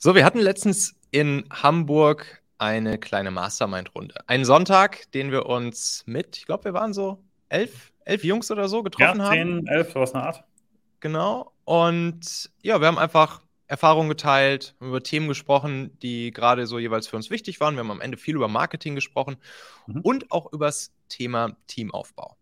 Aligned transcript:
So, 0.00 0.14
wir 0.14 0.24
hatten 0.24 0.38
letztens 0.38 0.94
in 1.10 1.44
Hamburg 1.50 2.40
eine 2.56 2.98
kleine 2.98 3.32
Mastermind-Runde. 3.32 4.14
Einen 4.28 4.44
Sonntag, 4.44 5.10
den 5.10 5.32
wir 5.32 5.46
uns 5.46 6.04
mit, 6.06 6.36
ich 6.36 6.46
glaube, 6.46 6.66
wir 6.66 6.72
waren 6.72 6.92
so 6.92 7.24
elf, 7.48 7.92
elf 8.04 8.22
Jungs 8.22 8.48
oder 8.52 8.68
so 8.68 8.84
getroffen 8.84 9.18
ja, 9.18 9.30
10, 9.30 9.40
haben. 9.40 9.66
11, 9.66 9.92
sowas 9.92 10.14
eine 10.14 10.22
Art. 10.22 10.44
Genau. 11.00 11.52
Und 11.64 12.48
ja, 12.62 12.80
wir 12.80 12.86
haben 12.86 12.96
einfach 12.96 13.42
Erfahrungen 13.66 14.08
geteilt, 14.08 14.76
über 14.78 15.02
Themen 15.02 15.26
gesprochen, 15.26 15.98
die 15.98 16.30
gerade 16.30 16.68
so 16.68 16.78
jeweils 16.78 17.08
für 17.08 17.16
uns 17.16 17.28
wichtig 17.28 17.58
waren. 17.58 17.74
Wir 17.74 17.80
haben 17.80 17.90
am 17.90 18.00
Ende 18.00 18.18
viel 18.18 18.36
über 18.36 18.46
Marketing 18.46 18.94
gesprochen 18.94 19.36
mhm. 19.88 20.02
und 20.02 20.30
auch 20.30 20.52
über 20.52 20.66
das 20.66 20.92
Thema 21.08 21.56
Teamaufbau. 21.66 22.36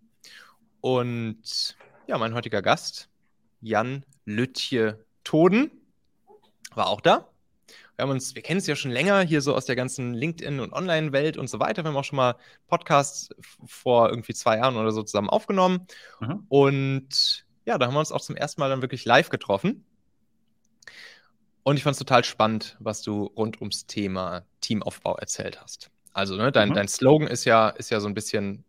Und 0.83 1.75
ja, 2.07 2.19
mein 2.19 2.35
heutiger 2.35 2.61
Gast, 2.61 3.09
Jan 3.63 4.05
Lütje 4.27 5.07
Toden, 5.25 5.71
war 6.75 6.89
auch 6.89 7.01
da. 7.01 7.31
Wir 7.97 8.03
haben 8.03 8.11
uns, 8.11 8.35
wir 8.35 8.43
kennen 8.43 8.59
es 8.59 8.67
ja 8.67 8.77
schon 8.77 8.91
länger 8.91 9.23
hier 9.23 9.41
so 9.41 9.55
aus 9.55 9.65
der 9.65 9.75
ganzen 9.75 10.15
LinkedIn- 10.15 10.61
und 10.61 10.73
Online-Welt 10.73 11.39
und 11.39 11.49
so 11.49 11.61
weiter. 11.61 11.83
Wir 11.83 11.89
haben 11.89 11.97
auch 11.97 12.05
schon 12.05 12.17
mal 12.17 12.37
Podcasts 12.69 13.31
vor 13.65 14.11
irgendwie 14.11 14.35
zwei 14.35 14.59
Jahren 14.59 14.77
oder 14.77 14.93
so 14.93 15.03
zusammen 15.03 15.31
aufgenommen. 15.31 15.87
Mhm. 16.21 16.45
Und 16.49 17.47
ja, 17.65 17.79
da 17.79 17.87
haben 17.87 17.95
wir 17.95 18.01
uns 18.01 18.13
auch 18.13 18.21
zum 18.21 18.37
ersten 18.37 18.61
Mal 18.61 18.69
dann 18.69 18.83
wirklich 18.83 19.07
live 19.07 19.31
getroffen. 19.31 19.85
Und 21.63 21.79
ich 21.79 21.83
fand 21.83 21.95
es 21.95 21.99
total 21.99 22.23
spannend, 22.23 22.77
was 22.81 23.01
du 23.03 23.25
rund 23.25 23.61
ums 23.61 23.87
Thema 23.87 24.45
Teamaufbau 24.61 25.17
erzählt 25.17 25.61
hast. 25.61 25.91
Also, 26.13 26.37
ne, 26.37 26.53
dein, 26.53 26.69
mhm. 26.69 26.75
dein 26.75 26.89
Slogan 26.89 27.27
ist 27.27 27.45
ja, 27.45 27.71
ist 27.71 27.91
ja 27.91 28.01
so 28.01 28.09
ein 28.09 28.15
bisschen 28.15 28.65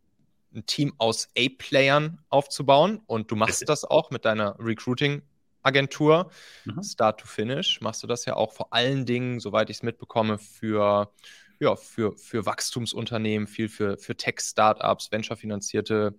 ein 0.56 0.66
Team 0.66 0.94
aus 0.98 1.28
A-Playern 1.38 2.20
aufzubauen. 2.30 3.02
Und 3.06 3.30
du 3.30 3.36
machst 3.36 3.68
das 3.68 3.84
auch 3.84 4.10
mit 4.10 4.24
deiner 4.24 4.58
Recruiting- 4.58 5.22
Agentur, 5.68 6.32
mhm. 6.66 6.82
Start 6.82 7.20
to 7.20 7.28
Finish, 7.28 7.82
machst 7.82 8.02
du 8.02 8.08
das 8.08 8.26
ja 8.26 8.36
auch 8.36 8.54
vor 8.54 8.74
allen 8.74 9.06
Dingen, 9.06 9.40
soweit 9.40 9.70
ich 9.70 9.78
es 9.78 9.84
mitbekomme, 9.84 10.38
für, 10.38 11.12
ja, 11.60 11.76
für, 11.76 12.18
für 12.18 12.46
Wachstumsunternehmen, 12.46 13.48
viel 13.48 13.68
für, 13.68 13.98
für 13.98 14.16
Tech-Startups, 14.16 15.12
venture-finanzierte 15.12 16.18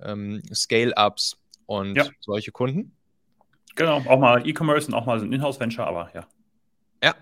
ähm, 0.00 0.42
Scale-Ups 0.52 1.36
und 1.66 1.96
ja. 1.96 2.06
solche 2.20 2.50
Kunden. 2.50 2.96
Genau, 3.76 3.98
auch 4.08 4.18
mal 4.18 4.46
E-Commerce 4.48 4.88
und 4.88 4.94
auch 4.94 5.06
mal 5.06 5.20
so 5.20 5.26
ein 5.26 5.32
Inhouse-Venture, 5.32 5.86
aber 5.86 6.10
ja. 6.14 6.26
Ja. 7.04 7.14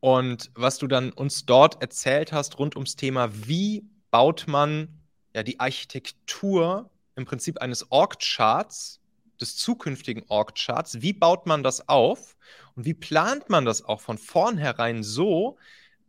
Und 0.00 0.50
was 0.54 0.78
du 0.78 0.86
dann 0.86 1.10
uns 1.12 1.46
dort 1.46 1.80
erzählt 1.80 2.32
hast 2.32 2.58
rund 2.58 2.76
ums 2.76 2.94
Thema, 2.94 3.30
wie 3.32 3.88
baut 4.10 4.44
man 4.46 5.00
ja 5.34 5.42
die 5.42 5.58
Architektur 5.58 6.90
im 7.16 7.24
Prinzip 7.24 7.60
eines 7.60 7.90
Org-Charts 7.90 9.00
des 9.40 9.56
zukünftigen 9.56 10.24
Org-Charts. 10.28 11.02
Wie 11.02 11.12
baut 11.12 11.46
man 11.46 11.62
das 11.62 11.88
auf 11.88 12.36
und 12.76 12.84
wie 12.84 12.94
plant 12.94 13.50
man 13.50 13.64
das 13.64 13.84
auch 13.84 14.00
von 14.00 14.18
vornherein 14.18 15.02
so, 15.02 15.58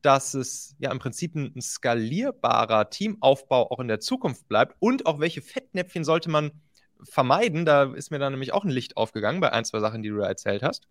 dass 0.01 0.35
es 0.35 0.75
ja 0.77 0.91
im 0.91 0.99
Prinzip 0.99 1.35
ein, 1.35 1.59
skalierbarer 1.59 2.89
Teamaufbau 2.89 3.71
auch 3.71 3.79
in 3.79 3.87
der 3.87 3.99
Zukunft 3.99 4.47
bleibt 4.47 4.75
und 4.79 5.05
auch 5.07 5.19
welche 5.19 5.41
Fettnäpfchen 5.41 6.03
sollte 6.03 6.29
man 6.29 6.51
vermeiden. 7.03 7.65
Da 7.65 7.91
ist 7.93 8.11
mir 8.11 8.19
dann 8.19 8.33
nämlich 8.33 8.53
auch 8.53 8.63
ein 8.63 8.69
Licht 8.69 8.97
aufgegangen 8.97 9.41
bei 9.41 9.51
ein, 9.51 9.65
zwei 9.65 9.79
Sachen, 9.79 10.03
die 10.03 10.09
du 10.09 10.17
da 10.17 10.27
erzählt 10.27 10.61
hast. 10.61 10.87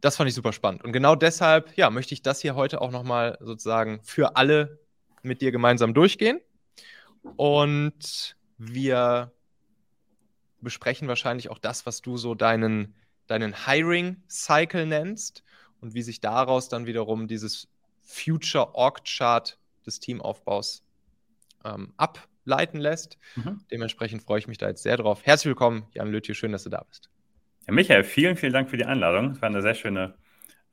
Das 0.00 0.16
fand 0.16 0.28
ich 0.28 0.34
super 0.34 0.52
spannend. 0.52 0.84
Und 0.84 0.92
genau 0.92 1.14
deshalb, 1.14 1.76
ja, 1.76 1.88
möchte 1.90 2.14
ich 2.14 2.22
das 2.22 2.40
hier 2.40 2.54
heute 2.54 2.80
auch 2.80 2.90
nochmal 2.90 3.38
sozusagen 3.40 4.00
für 4.02 4.36
alle 4.36 4.80
mit 5.22 5.40
dir 5.40 5.52
gemeinsam 5.52 5.94
durchgehen. 5.94 6.40
Und 7.36 8.36
wir 8.58 9.32
besprechen 10.66 11.06
wahrscheinlich 11.06 11.48
auch 11.48 11.60
das, 11.60 11.86
was 11.86 12.02
du 12.02 12.16
so 12.16 12.34
deinen, 12.34 12.96
deinen 13.28 13.66
Hiring-Cycle 13.66 14.84
nennst 14.84 15.44
und 15.80 15.94
wie 15.94 16.02
sich 16.02 16.20
daraus 16.20 16.68
dann 16.68 16.86
wiederum 16.86 17.28
dieses 17.28 17.68
Future 18.02 18.74
Org 18.74 19.04
Chart 19.04 19.56
des 19.86 20.00
Teamaufbaus 20.00 20.82
ähm, 21.64 21.92
ableiten 21.96 22.78
lässt. 22.78 23.16
Mhm. 23.36 23.60
Dementsprechend 23.70 24.24
freue 24.24 24.40
ich 24.40 24.48
mich 24.48 24.58
da 24.58 24.66
jetzt 24.66 24.82
sehr 24.82 24.96
drauf. 24.96 25.20
Herzlich 25.22 25.50
willkommen, 25.50 25.86
Jan 25.94 26.10
Lötje, 26.10 26.34
schön, 26.34 26.50
dass 26.50 26.64
du 26.64 26.70
da 26.70 26.82
bist. 26.82 27.10
Ja, 27.68 27.72
Michael, 27.72 28.02
vielen, 28.02 28.36
vielen 28.36 28.52
Dank 28.52 28.68
für 28.68 28.76
die 28.76 28.86
Einladung. 28.86 29.30
Es 29.30 29.42
war 29.42 29.48
eine 29.48 29.62
sehr 29.62 29.74
schöne 29.74 30.14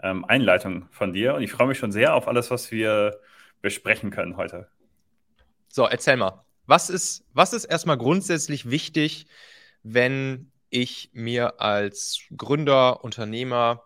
ähm, 0.02 0.26
Einleitung 0.26 0.88
von 0.90 1.14
dir 1.14 1.36
und 1.36 1.44
ich 1.44 1.52
freue 1.52 1.68
mich 1.68 1.78
schon 1.78 1.92
sehr 1.92 2.16
auf 2.16 2.28
alles, 2.28 2.50
was 2.50 2.72
wir 2.72 3.20
besprechen 3.62 4.09
können 4.09 4.38
heute. 4.38 4.68
So, 5.68 5.86
erzähl 5.86 6.18
mal. 6.18 6.44
Was 6.66 6.90
ist, 6.90 7.26
was 7.34 7.53
ist 7.53 7.66
erstmal 7.66 8.00
grundsätzlich 8.00 8.72
wichtig, 8.72 9.28
wenn 9.84 10.52
ich 10.70 11.12
mir 11.14 11.62
als 11.62 12.22
Gründer, 12.36 13.04
Unternehmer 13.04 13.84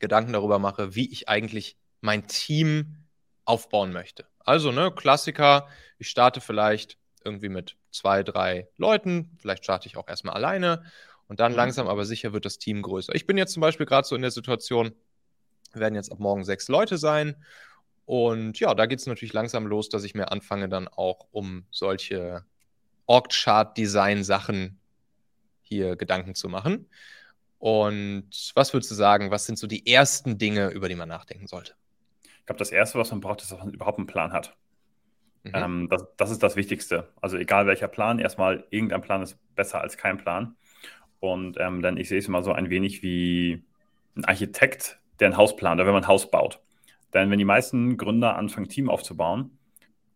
Gedanken 0.00 0.32
darüber 0.32 0.58
mache, 0.58 0.94
wie 0.94 1.10
ich 1.10 1.28
eigentlich 1.28 1.76
mein 2.00 2.26
Team 2.26 2.96
aufbauen 3.44 3.92
möchte. 3.92 4.26
Also, 4.40 4.72
ne, 4.72 4.90
Klassiker, 4.90 5.68
ich 5.98 6.10
starte 6.10 6.40
vielleicht 6.40 6.98
irgendwie 7.24 7.48
mit 7.48 7.76
zwei, 7.90 8.22
drei 8.22 8.68
Leuten, 8.76 9.36
vielleicht 9.38 9.64
starte 9.64 9.86
ich 9.86 9.96
auch 9.96 10.08
erstmal 10.08 10.34
alleine 10.34 10.84
und 11.28 11.40
dann 11.40 11.52
mhm. 11.52 11.58
langsam 11.58 11.88
aber 11.88 12.04
sicher 12.04 12.32
wird 12.32 12.44
das 12.44 12.58
Team 12.58 12.82
größer. 12.82 13.14
Ich 13.14 13.26
bin 13.26 13.38
jetzt 13.38 13.52
zum 13.52 13.60
Beispiel 13.60 13.86
gerade 13.86 14.06
so 14.06 14.16
in 14.16 14.22
der 14.22 14.30
Situation, 14.30 14.92
werden 15.72 15.94
jetzt 15.94 16.12
ab 16.12 16.18
morgen 16.18 16.44
sechs 16.44 16.68
Leute 16.68 16.98
sein 16.98 17.36
und 18.04 18.60
ja, 18.60 18.74
da 18.74 18.86
geht 18.86 18.98
es 18.98 19.06
natürlich 19.06 19.32
langsam 19.32 19.66
los, 19.66 19.88
dass 19.88 20.04
ich 20.04 20.14
mir 20.14 20.30
anfange, 20.30 20.68
dann 20.68 20.88
auch 20.88 21.26
um 21.30 21.64
solche 21.70 22.44
Org-Chart-Design-Sachen 23.06 24.78
hier 25.64 25.96
Gedanken 25.96 26.34
zu 26.34 26.48
machen. 26.48 26.88
Und 27.58 28.52
was 28.54 28.72
würdest 28.72 28.90
du 28.90 28.94
sagen, 28.94 29.30
was 29.30 29.46
sind 29.46 29.58
so 29.58 29.66
die 29.66 29.86
ersten 29.86 30.38
Dinge, 30.38 30.68
über 30.68 30.88
die 30.88 30.94
man 30.94 31.08
nachdenken 31.08 31.46
sollte? 31.46 31.74
Ich 32.22 32.46
glaube, 32.46 32.58
das 32.58 32.70
Erste, 32.70 32.98
was 32.98 33.10
man 33.10 33.20
braucht, 33.20 33.40
ist, 33.40 33.50
dass 33.50 33.58
man 33.58 33.72
überhaupt 33.72 33.98
einen 33.98 34.06
Plan 34.06 34.32
hat. 34.32 34.54
Mhm. 35.44 35.52
Ähm, 35.54 35.88
das, 35.90 36.04
das, 36.16 36.30
ist 36.30 36.42
das 36.42 36.56
Wichtigste. 36.56 37.08
Also 37.20 37.38
egal 37.38 37.66
welcher 37.66 37.88
Plan, 37.88 38.18
erstmal 38.18 38.66
irgendein 38.70 39.02
Plan 39.02 39.22
ist 39.22 39.38
besser 39.54 39.80
als 39.80 39.96
kein 39.96 40.18
Plan. 40.18 40.56
Und 41.20 41.56
ähm, 41.58 41.80
dann, 41.80 41.96
ich 41.96 42.08
sehe 42.08 42.18
es 42.18 42.28
immer 42.28 42.42
so 42.42 42.52
ein 42.52 42.68
wenig 42.68 43.02
wie 43.02 43.64
ein 44.14 44.26
Architekt, 44.26 44.98
der 45.20 45.28
ein 45.28 45.36
Haus 45.36 45.56
plant 45.56 45.78
oder 45.80 45.86
wenn 45.86 45.94
man 45.94 46.04
ein 46.04 46.08
Haus 46.08 46.30
baut. 46.30 46.60
Denn 47.14 47.30
wenn 47.30 47.38
die 47.38 47.44
meisten 47.44 47.96
Gründer 47.96 48.36
anfangen, 48.36 48.68
Team 48.68 48.90
aufzubauen, 48.90 49.56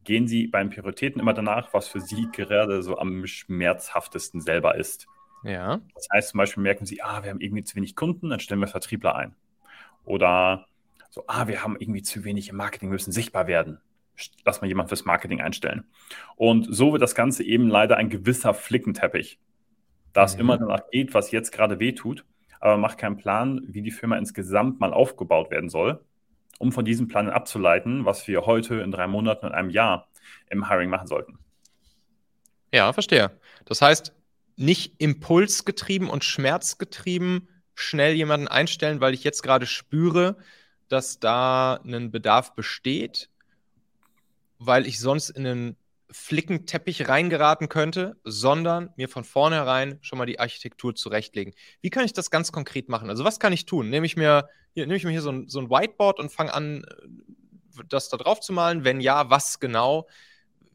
gehen 0.05 0.27
sie 0.27 0.49
beim 0.49 0.71
Prioritäten 0.71 1.21
immer 1.21 1.35
danach, 1.35 1.73
was 1.73 1.89
für 1.89 2.01
sie 2.01 2.29
gerade 2.33 2.83
so 2.83 2.99
am 2.99 3.27
schmerzhaftesten 3.27 4.41
selber 4.41 4.75
ist. 4.75 5.07
Ja. 5.45 5.81
Das 5.95 6.09
heißt 6.13 6.29
zum 6.31 6.39
Beispiel 6.39 6.63
merken 6.63 6.87
sie, 6.87 7.03
ah, 7.03 7.23
wir 7.23 7.31
haben 7.31 7.41
irgendwie 7.41 7.65
zu 7.65 7.77
wenig 7.77 7.97
Kunden, 7.97 8.31
dann 8.31 8.41
stellen 8.41 8.61
wir 8.61 8.67
Vertriebler 8.67 9.15
ein. 9.15 9.35
Oder 10.05 10.67
so, 11.11 11.25
ah, 11.27 11.47
wir 11.47 11.63
haben 11.63 11.77
irgendwie 11.79 12.03
zu 12.03 12.25
wenig 12.25 12.49
im 12.49 12.57
Marketing, 12.57 12.89
wir 12.89 12.95
müssen 12.95 13.13
sichtbar 13.13 13.47
werden. 13.47 13.81
Lass 14.45 14.61
mal 14.61 14.67
jemand 14.67 14.89
fürs 14.89 15.05
Marketing 15.05 15.41
einstellen. 15.41 15.85
Und 16.37 16.67
so 16.75 16.93
wird 16.93 17.03
das 17.03 17.15
Ganze 17.15 17.45
eben 17.45 17.69
leider 17.69 17.97
ein 17.97 18.11
gewisser 18.11 18.53
Flickenteppich, 18.53 19.39
da 20.13 20.25
es 20.25 20.35
mhm. 20.35 20.41
immer 20.41 20.59
danach 20.59 20.91
geht, 20.91 21.15
was 21.15 21.31
jetzt 21.31 21.53
gerade 21.53 21.79
wehtut, 21.79 22.25
aber 22.61 22.73
man 22.73 22.81
macht 22.81 22.99
keinen 22.99 23.17
Plan, 23.17 23.63
wie 23.67 23.83
die 23.83 23.91
Firma 23.91 24.17
insgesamt 24.17 24.81
mal 24.81 24.93
aufgebaut 24.93 25.51
werden 25.51 25.69
soll, 25.69 26.05
um 26.59 26.73
von 26.73 26.85
diesem 26.85 27.07
Plan 27.07 27.31
abzuleiten, 27.31 28.05
was 28.05 28.27
wir 28.27 28.47
heute 28.47 28.81
in 28.81 28.91
drei 28.91 29.07
Monaten 29.07 29.47
und 29.47 29.53
einem 29.53 29.71
Jahr 29.71 30.09
im 30.51 30.69
Hiring 30.69 30.91
machen 30.91 31.07
sollten. 31.07 31.39
Ja, 32.73 32.93
verstehe. 32.93 33.31
Das 33.65 33.81
heißt, 33.81 34.13
nicht 34.59 34.95
impulsgetrieben 34.99 36.11
und 36.11 36.25
schmerzgetrieben 36.25 37.49
schnell 37.75 38.15
jemanden 38.15 38.49
einstellen, 38.49 39.01
weil 39.01 39.15
ich 39.15 39.23
jetzt 39.23 39.43
gerade 39.43 39.67
spüre, 39.67 40.37
dass 40.89 41.21
da 41.21 41.75
ein 41.85 42.11
Bedarf 42.11 42.55
besteht, 42.55 43.31
weil 44.59 44.87
ich 44.87 44.99
sonst 44.99 45.31
in 45.31 45.47
einen 45.47 45.77
Flickenteppich 46.11 47.09
reingeraten 47.09 47.69
könnte, 47.69 48.17
sondern 48.25 48.91
mir 48.97 49.09
von 49.09 49.23
vornherein 49.23 49.99
schon 50.01 50.19
mal 50.19 50.27
die 50.27 50.41
Architektur 50.41 50.95
zurechtlegen. 50.95 51.55
Wie 51.81 51.91
kann 51.91 52.05
ich 52.05 52.13
das 52.13 52.31
ganz 52.31 52.51
konkret 52.51 52.89
machen? 52.89 53.11
Also 53.11 53.25
was 53.25 53.39
kann 53.39 53.53
ich 53.53 53.65
tun? 53.65 53.91
Nehme 53.91 54.07
ich 54.07 54.17
mir 54.17 54.49
hier, 54.73 54.87
nehme 54.87 54.97
ich 54.97 55.05
mir 55.05 55.11
hier 55.11 55.23
so 55.23 55.31
ein, 55.31 55.49
so 55.49 55.61
ein 55.61 55.71
Whiteboard 55.71 56.19
und 56.19 56.33
fange 56.33 56.53
an, 56.53 56.85
das 57.89 58.09
da 58.09 58.17
drauf 58.17 58.41
zu 58.41 58.53
malen? 58.53 58.83
Wenn 58.83 59.01
ja, 59.01 59.31
was 59.31 59.61
genau? 59.61 60.09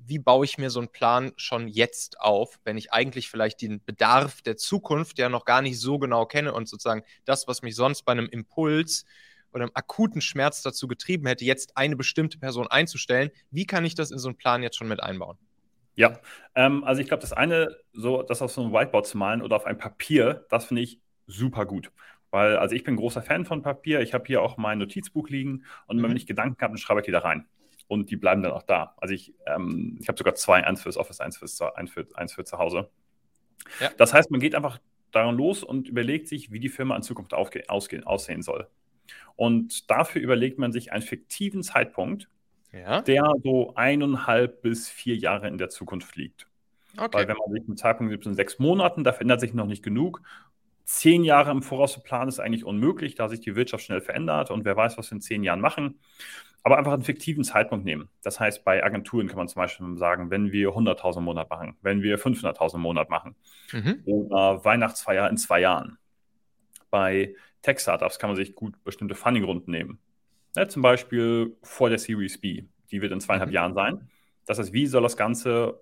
Wie 0.05 0.19
baue 0.19 0.45
ich 0.45 0.57
mir 0.57 0.69
so 0.69 0.79
einen 0.79 0.89
Plan 0.89 1.31
schon 1.37 1.67
jetzt 1.67 2.19
auf, 2.19 2.59
wenn 2.63 2.77
ich 2.77 2.91
eigentlich 2.91 3.29
vielleicht 3.29 3.61
den 3.61 3.83
Bedarf 3.83 4.41
der 4.41 4.57
Zukunft 4.57 5.17
ja 5.19 5.29
noch 5.29 5.45
gar 5.45 5.61
nicht 5.61 5.79
so 5.79 5.99
genau 5.99 6.25
kenne 6.25 6.53
und 6.53 6.67
sozusagen 6.67 7.03
das, 7.25 7.47
was 7.47 7.61
mich 7.61 7.75
sonst 7.75 8.03
bei 8.03 8.11
einem 8.11 8.27
Impuls 8.27 9.05
oder 9.51 9.63
einem 9.63 9.71
akuten 9.75 10.21
Schmerz 10.21 10.61
dazu 10.61 10.87
getrieben 10.87 11.27
hätte, 11.27 11.45
jetzt 11.45 11.77
eine 11.77 11.95
bestimmte 11.95 12.39
Person 12.39 12.67
einzustellen, 12.67 13.29
wie 13.51 13.65
kann 13.65 13.85
ich 13.85 13.95
das 13.95 14.11
in 14.11 14.17
so 14.17 14.29
einen 14.29 14.37
Plan 14.37 14.63
jetzt 14.63 14.77
schon 14.77 14.87
mit 14.87 15.01
einbauen? 15.01 15.37
Ja, 15.95 16.19
ähm, 16.55 16.83
also 16.83 17.01
ich 17.01 17.07
glaube, 17.07 17.21
das 17.21 17.33
eine, 17.33 17.75
so 17.93 18.23
das 18.23 18.41
auf 18.41 18.51
so 18.51 18.63
einem 18.63 18.73
Whiteboard 18.73 19.05
zu 19.05 19.17
malen 19.17 19.41
oder 19.41 19.55
auf 19.55 19.65
ein 19.65 19.77
Papier, 19.77 20.45
das 20.49 20.65
finde 20.65 20.81
ich 20.81 20.99
super 21.27 21.65
gut. 21.65 21.91
Weil, 22.31 22.57
also 22.57 22.75
ich 22.75 22.83
bin 22.83 22.95
großer 22.95 23.21
Fan 23.21 23.45
von 23.45 23.61
Papier. 23.61 24.01
Ich 24.01 24.15
habe 24.15 24.23
hier 24.25 24.41
auch 24.41 24.57
mein 24.57 24.79
Notizbuch 24.79 25.29
liegen 25.29 25.65
und 25.85 25.97
mhm. 25.97 26.03
wenn 26.03 26.17
ich 26.17 26.25
Gedanken 26.25 26.59
habe, 26.61 26.73
dann 26.73 26.79
schreibe 26.79 27.01
ich 27.01 27.05
die 27.05 27.11
da 27.11 27.19
rein 27.19 27.45
und 27.93 28.09
die 28.11 28.17
bleiben 28.17 28.43
dann 28.43 28.51
auch 28.51 28.63
da. 28.63 28.95
Also 28.97 29.13
ich, 29.13 29.33
ähm, 29.45 29.97
ich 30.01 30.07
habe 30.07 30.17
sogar 30.17 30.35
zwei, 30.35 30.65
eins 30.65 30.81
fürs 30.81 30.97
Office, 30.97 31.19
eins, 31.21 31.37
fürs, 31.37 31.61
eins, 31.61 31.91
für, 31.91 32.07
eins 32.15 32.33
für 32.33 32.43
zu 32.43 32.57
Hause. 32.57 32.89
Ja. 33.79 33.89
Das 33.97 34.13
heißt, 34.13 34.31
man 34.31 34.39
geht 34.39 34.55
einfach 34.55 34.79
daran 35.11 35.37
los 35.37 35.63
und 35.63 35.87
überlegt 35.87 36.27
sich, 36.27 36.51
wie 36.51 36.59
die 36.59 36.69
Firma 36.69 36.95
in 36.95 37.03
Zukunft 37.03 37.33
aussehen 37.33 38.41
soll. 38.41 38.67
Und 39.35 39.89
dafür 39.89 40.21
überlegt 40.21 40.59
man 40.59 40.71
sich 40.71 40.91
einen 40.91 41.03
fiktiven 41.03 41.63
Zeitpunkt, 41.63 42.29
Ja. 42.71 43.01
der 43.01 43.31
so 43.43 43.73
eineinhalb 43.75 44.61
bis 44.61 44.89
vier 44.89 45.15
Jahre 45.15 45.47
in 45.47 45.57
der 45.57 45.69
Zukunft 45.69 46.15
liegt. 46.15 46.47
Weil 46.95 47.05
Okay. 47.07 47.27
wenn 47.27 47.37
man 47.37 47.51
sich 47.53 47.67
einen 47.67 47.77
Zeitpunkt 47.77 48.11
gibt 48.11 48.25
in 48.25 48.35
sechs 48.35 48.59
Monaten, 48.59 49.03
da 49.03 49.13
verändert 49.13 49.39
sich 49.41 49.53
noch 49.53 49.65
nicht 49.65 49.83
genug. 49.83 50.21
Zehn 50.85 51.23
Jahre 51.23 51.51
im 51.51 51.63
Voraus 51.63 51.93
zu 51.93 52.01
planen 52.01 52.27
ist 52.29 52.39
eigentlich 52.39 52.65
unmöglich, 52.65 53.15
da 53.15 53.29
sich 53.29 53.39
die 53.39 53.55
Wirtschaft 53.55 53.85
schnell 53.85 54.01
verändert 54.01 54.51
und 54.51 54.65
wer 54.65 54.75
weiß, 54.75 54.97
was 54.97 55.09
wir 55.09 55.15
in 55.15 55.21
zehn 55.21 55.43
Jahren 55.43 55.61
machen. 55.61 55.99
Aber 56.65 56.77
einfach 56.77 56.93
einen 56.93 57.03
fiktiven 57.03 57.43
Zeitpunkt 57.43 57.83
nehmen. 57.85 58.09
Das 58.23 58.39
heißt, 58.39 58.63
bei 58.63 58.83
Agenturen 58.83 59.27
kann 59.27 59.35
man 59.37 59.49
zum 59.49 59.61
Beispiel 59.61 59.97
sagen, 59.97 60.29
wenn 60.31 60.51
wir 60.53 60.69
100.000 60.73 61.17
im 61.17 61.25
Monat 61.25 61.49
machen, 61.49 61.75
wenn 61.81 62.01
wir 62.01 62.17
500.000 62.17 62.75
im 62.75 62.81
Monat 62.81 63.09
machen 63.09 63.35
Mhm. 63.73 64.01
oder 64.05 64.63
Weihnachtsfeier 64.63 65.29
in 65.29 65.37
zwei 65.37 65.59
Jahren. 65.59 65.97
Bei 66.89 67.35
Tech-Startups 67.63 68.19
kann 68.19 68.29
man 68.29 68.37
sich 68.37 68.55
gut 68.55 68.81
bestimmte 68.83 69.15
Funding-Runden 69.15 69.71
nehmen. 69.71 69.99
Ja, 70.55 70.67
zum 70.67 70.81
Beispiel 70.81 71.55
vor 71.63 71.89
der 71.89 71.97
Series 71.99 72.39
B. 72.39 72.63
Die 72.91 73.01
wird 73.01 73.11
in 73.11 73.19
zweieinhalb 73.19 73.49
Mhm. 73.49 73.55
Jahren 73.55 73.73
sein. 73.73 74.09
Das 74.45 74.59
heißt, 74.59 74.71
wie 74.73 74.85
soll 74.85 75.01
das 75.03 75.17
Ganze, 75.17 75.81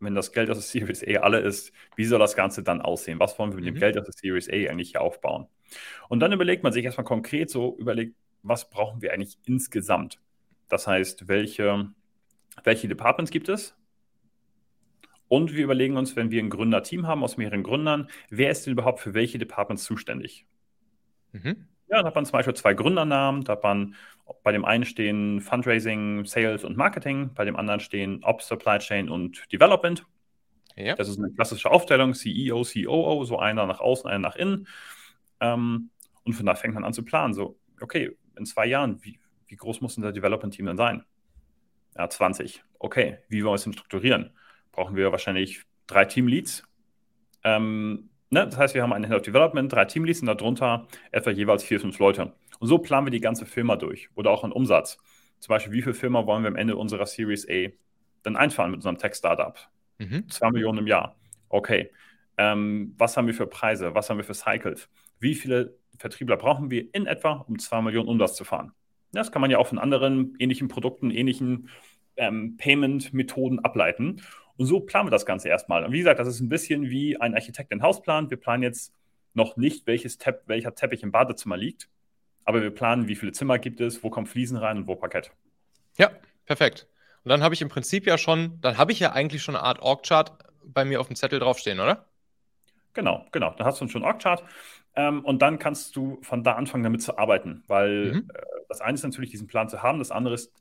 wenn 0.00 0.14
das 0.14 0.32
Geld 0.32 0.50
aus 0.50 0.56
der 0.56 0.62
Series 1.02 1.04
A 1.06 1.20
alle 1.22 1.40
ist, 1.40 1.72
wie 1.96 2.04
soll 2.06 2.18
das 2.18 2.34
Ganze 2.34 2.62
dann 2.62 2.80
aussehen? 2.80 3.20
Was 3.20 3.38
wollen 3.38 3.50
wir 3.50 3.56
mit 3.56 3.66
dem 3.66 3.74
Mhm. 3.74 3.80
Geld 3.80 3.98
aus 3.98 4.04
der 4.06 4.14
Series 4.14 4.48
A 4.48 4.52
eigentlich 4.70 4.90
hier 4.92 5.00
aufbauen? 5.02 5.46
Und 6.08 6.20
dann 6.20 6.32
überlegt 6.32 6.62
man 6.62 6.72
sich 6.72 6.84
erstmal 6.84 7.04
konkret 7.04 7.50
so, 7.50 7.76
überlegt, 7.78 8.16
was 8.48 8.70
brauchen 8.70 9.02
wir 9.02 9.12
eigentlich 9.12 9.38
insgesamt? 9.44 10.20
Das 10.68 10.86
heißt, 10.86 11.28
welche, 11.28 11.90
welche 12.64 12.88
Departments 12.88 13.30
gibt 13.30 13.48
es? 13.48 13.74
Und 15.28 15.54
wir 15.54 15.64
überlegen 15.64 15.96
uns, 15.96 16.16
wenn 16.16 16.30
wir 16.30 16.42
ein 16.42 16.50
Gründerteam 16.50 17.06
haben 17.06 17.22
aus 17.22 17.36
mehreren 17.36 17.62
Gründern, 17.62 18.08
wer 18.30 18.50
ist 18.50 18.66
denn 18.66 18.72
überhaupt 18.72 19.00
für 19.00 19.14
welche 19.14 19.38
Departments 19.38 19.84
zuständig? 19.84 20.46
Mhm. 21.32 21.68
Ja, 21.90 22.02
da 22.02 22.08
hat 22.08 22.14
man 22.14 22.26
zum 22.26 22.32
Beispiel 22.32 22.54
zwei 22.54 22.74
Gründernamen. 22.74 23.44
Da 23.44 23.52
hat 23.52 23.62
man, 23.62 23.94
bei 24.42 24.52
dem 24.52 24.64
einen 24.64 24.84
stehen 24.84 25.40
Fundraising, 25.40 26.24
Sales 26.24 26.64
und 26.64 26.76
Marketing, 26.76 27.32
bei 27.34 27.44
dem 27.44 27.56
anderen 27.56 27.80
stehen 27.80 28.22
Ops, 28.24 28.48
Supply 28.48 28.78
Chain 28.78 29.08
und 29.08 29.50
Development. 29.52 30.06
Ja. 30.76 30.94
Das 30.94 31.08
ist 31.08 31.18
eine 31.18 31.30
klassische 31.30 31.70
Aufteilung, 31.70 32.14
CEO, 32.14 32.62
COO, 32.62 33.24
so 33.24 33.38
einer 33.38 33.66
nach 33.66 33.80
außen, 33.80 34.08
einer 34.08 34.18
nach 34.20 34.36
innen. 34.36 34.68
Ähm, 35.40 35.90
und 36.24 36.34
von 36.34 36.46
da 36.46 36.54
fängt 36.54 36.74
man 36.74 36.84
an 36.84 36.92
zu 36.92 37.04
planen. 37.04 37.32
So, 37.32 37.58
okay, 37.80 38.16
in 38.38 38.46
zwei 38.46 38.66
Jahren, 38.66 39.02
wie, 39.04 39.18
wie 39.46 39.56
groß 39.56 39.80
muss 39.80 39.96
unser 39.96 40.12
Development-Team 40.12 40.66
dann 40.66 40.76
sein? 40.76 41.04
Ja, 41.96 42.08
20. 42.08 42.62
Okay, 42.78 43.18
wie 43.28 43.42
wollen 43.42 43.52
wir 43.52 43.56
es 43.56 43.64
denn 43.64 43.72
strukturieren? 43.72 44.30
Brauchen 44.72 44.96
wir 44.96 45.10
wahrscheinlich 45.10 45.62
drei 45.86 46.04
Teamleads. 46.04 46.62
Ähm, 47.44 48.10
ne? 48.30 48.46
Das 48.46 48.56
heißt, 48.56 48.74
wir 48.74 48.82
haben 48.82 48.92
einen 48.92 49.04
Head 49.04 49.16
of 49.16 49.22
Development, 49.22 49.72
drei 49.72 49.84
Teamleads 49.84 50.20
und 50.20 50.26
darunter 50.26 50.86
etwa 51.10 51.30
jeweils 51.30 51.64
vier, 51.64 51.80
fünf 51.80 51.98
Leute. 51.98 52.34
Und 52.60 52.68
so 52.68 52.78
planen 52.78 53.06
wir 53.06 53.10
die 53.10 53.20
ganze 53.20 53.46
Firma 53.46 53.76
durch 53.76 54.10
oder 54.14 54.30
auch 54.30 54.44
einen 54.44 54.52
Umsatz. 54.52 54.98
Zum 55.40 55.52
Beispiel, 55.52 55.72
wie 55.72 55.82
viel 55.82 55.94
Firma 55.94 56.26
wollen 56.26 56.42
wir 56.42 56.48
am 56.48 56.56
Ende 56.56 56.76
unserer 56.76 57.06
Series 57.06 57.48
A 57.48 57.68
dann 58.22 58.36
einfahren 58.36 58.70
mit 58.70 58.78
unserem 58.78 58.98
Tech-Startup? 58.98 59.56
Mhm. 59.98 60.28
2 60.28 60.50
Millionen 60.50 60.78
im 60.78 60.86
Jahr. 60.86 61.16
Okay. 61.48 61.90
Ähm, 62.36 62.94
was 62.96 63.16
haben 63.16 63.26
wir 63.26 63.34
für 63.34 63.46
Preise? 63.46 63.94
Was 63.94 64.10
haben 64.10 64.18
wir 64.18 64.24
für 64.24 64.34
Cycles? 64.34 64.88
Wie 65.18 65.34
viele 65.34 65.76
Vertriebler 65.98 66.36
brauchen 66.36 66.70
wir 66.70 66.92
in 66.94 67.06
etwa, 67.06 67.32
um 67.32 67.58
2 67.58 67.82
Millionen 67.82 68.08
Umsatz 68.08 68.36
zu 68.36 68.44
fahren? 68.44 68.72
Das 69.12 69.32
kann 69.32 69.40
man 69.40 69.50
ja 69.50 69.58
auch 69.58 69.66
von 69.66 69.78
anderen 69.78 70.36
ähnlichen 70.38 70.68
Produkten, 70.68 71.10
ähnlichen 71.10 71.68
ähm, 72.16 72.56
Payment-Methoden 72.56 73.60
ableiten. 73.60 74.22
Und 74.56 74.66
so 74.66 74.80
planen 74.80 75.06
wir 75.06 75.10
das 75.10 75.24
Ganze 75.24 75.48
erstmal. 75.48 75.84
Und 75.84 75.92
wie 75.92 75.98
gesagt, 75.98 76.18
das 76.18 76.28
ist 76.28 76.40
ein 76.40 76.48
bisschen 76.48 76.90
wie 76.90 77.18
ein 77.20 77.34
Architekt 77.34 77.72
ein 77.72 77.82
Haus 77.82 78.02
plant. 78.02 78.30
Wir 78.30 78.38
planen 78.38 78.62
jetzt 78.62 78.92
noch 79.34 79.56
nicht, 79.56 79.86
welches 79.86 80.18
Tepp, 80.18 80.42
welcher 80.46 80.74
Teppich 80.74 81.02
im 81.02 81.12
Badezimmer 81.12 81.56
liegt, 81.56 81.88
aber 82.44 82.62
wir 82.62 82.70
planen, 82.70 83.08
wie 83.08 83.16
viele 83.16 83.32
Zimmer 83.32 83.58
gibt 83.58 83.80
es, 83.80 84.02
wo 84.02 84.10
kommen 84.10 84.26
Fliesen 84.26 84.56
rein 84.56 84.78
und 84.78 84.86
wo 84.86 84.96
Parkett. 84.96 85.32
Ja, 85.96 86.10
perfekt. 86.44 86.88
Und 87.24 87.30
dann 87.30 87.42
habe 87.42 87.54
ich 87.54 87.62
im 87.62 87.68
Prinzip 87.68 88.06
ja 88.06 88.18
schon, 88.18 88.60
dann 88.60 88.78
habe 88.78 88.92
ich 88.92 89.00
ja 89.00 89.12
eigentlich 89.12 89.42
schon 89.42 89.56
eine 89.56 89.64
Art 89.64 89.80
Org-Chart 89.80 90.32
bei 90.64 90.84
mir 90.84 91.00
auf 91.00 91.06
dem 91.06 91.16
Zettel 91.16 91.38
draufstehen, 91.38 91.80
oder? 91.80 92.06
Genau, 92.94 93.26
genau. 93.32 93.54
Da 93.56 93.64
hast 93.64 93.80
du 93.80 93.88
schon 93.88 94.02
einen 94.02 94.12
Org-Chart. 94.12 94.42
Ähm, 94.96 95.24
und 95.24 95.42
dann 95.42 95.58
kannst 95.58 95.96
du 95.96 96.18
von 96.22 96.42
da 96.44 96.52
anfangen, 96.54 96.84
damit 96.84 97.02
zu 97.02 97.18
arbeiten. 97.18 97.64
Weil 97.68 98.20
Mhm. 98.22 98.30
äh, 98.34 98.42
das 98.68 98.80
eine 98.80 98.94
ist 98.94 99.04
natürlich, 99.04 99.30
diesen 99.30 99.46
Plan 99.46 99.68
zu 99.68 99.82
haben, 99.82 99.98
das 99.98 100.10
andere 100.10 100.34
ist, 100.34 100.52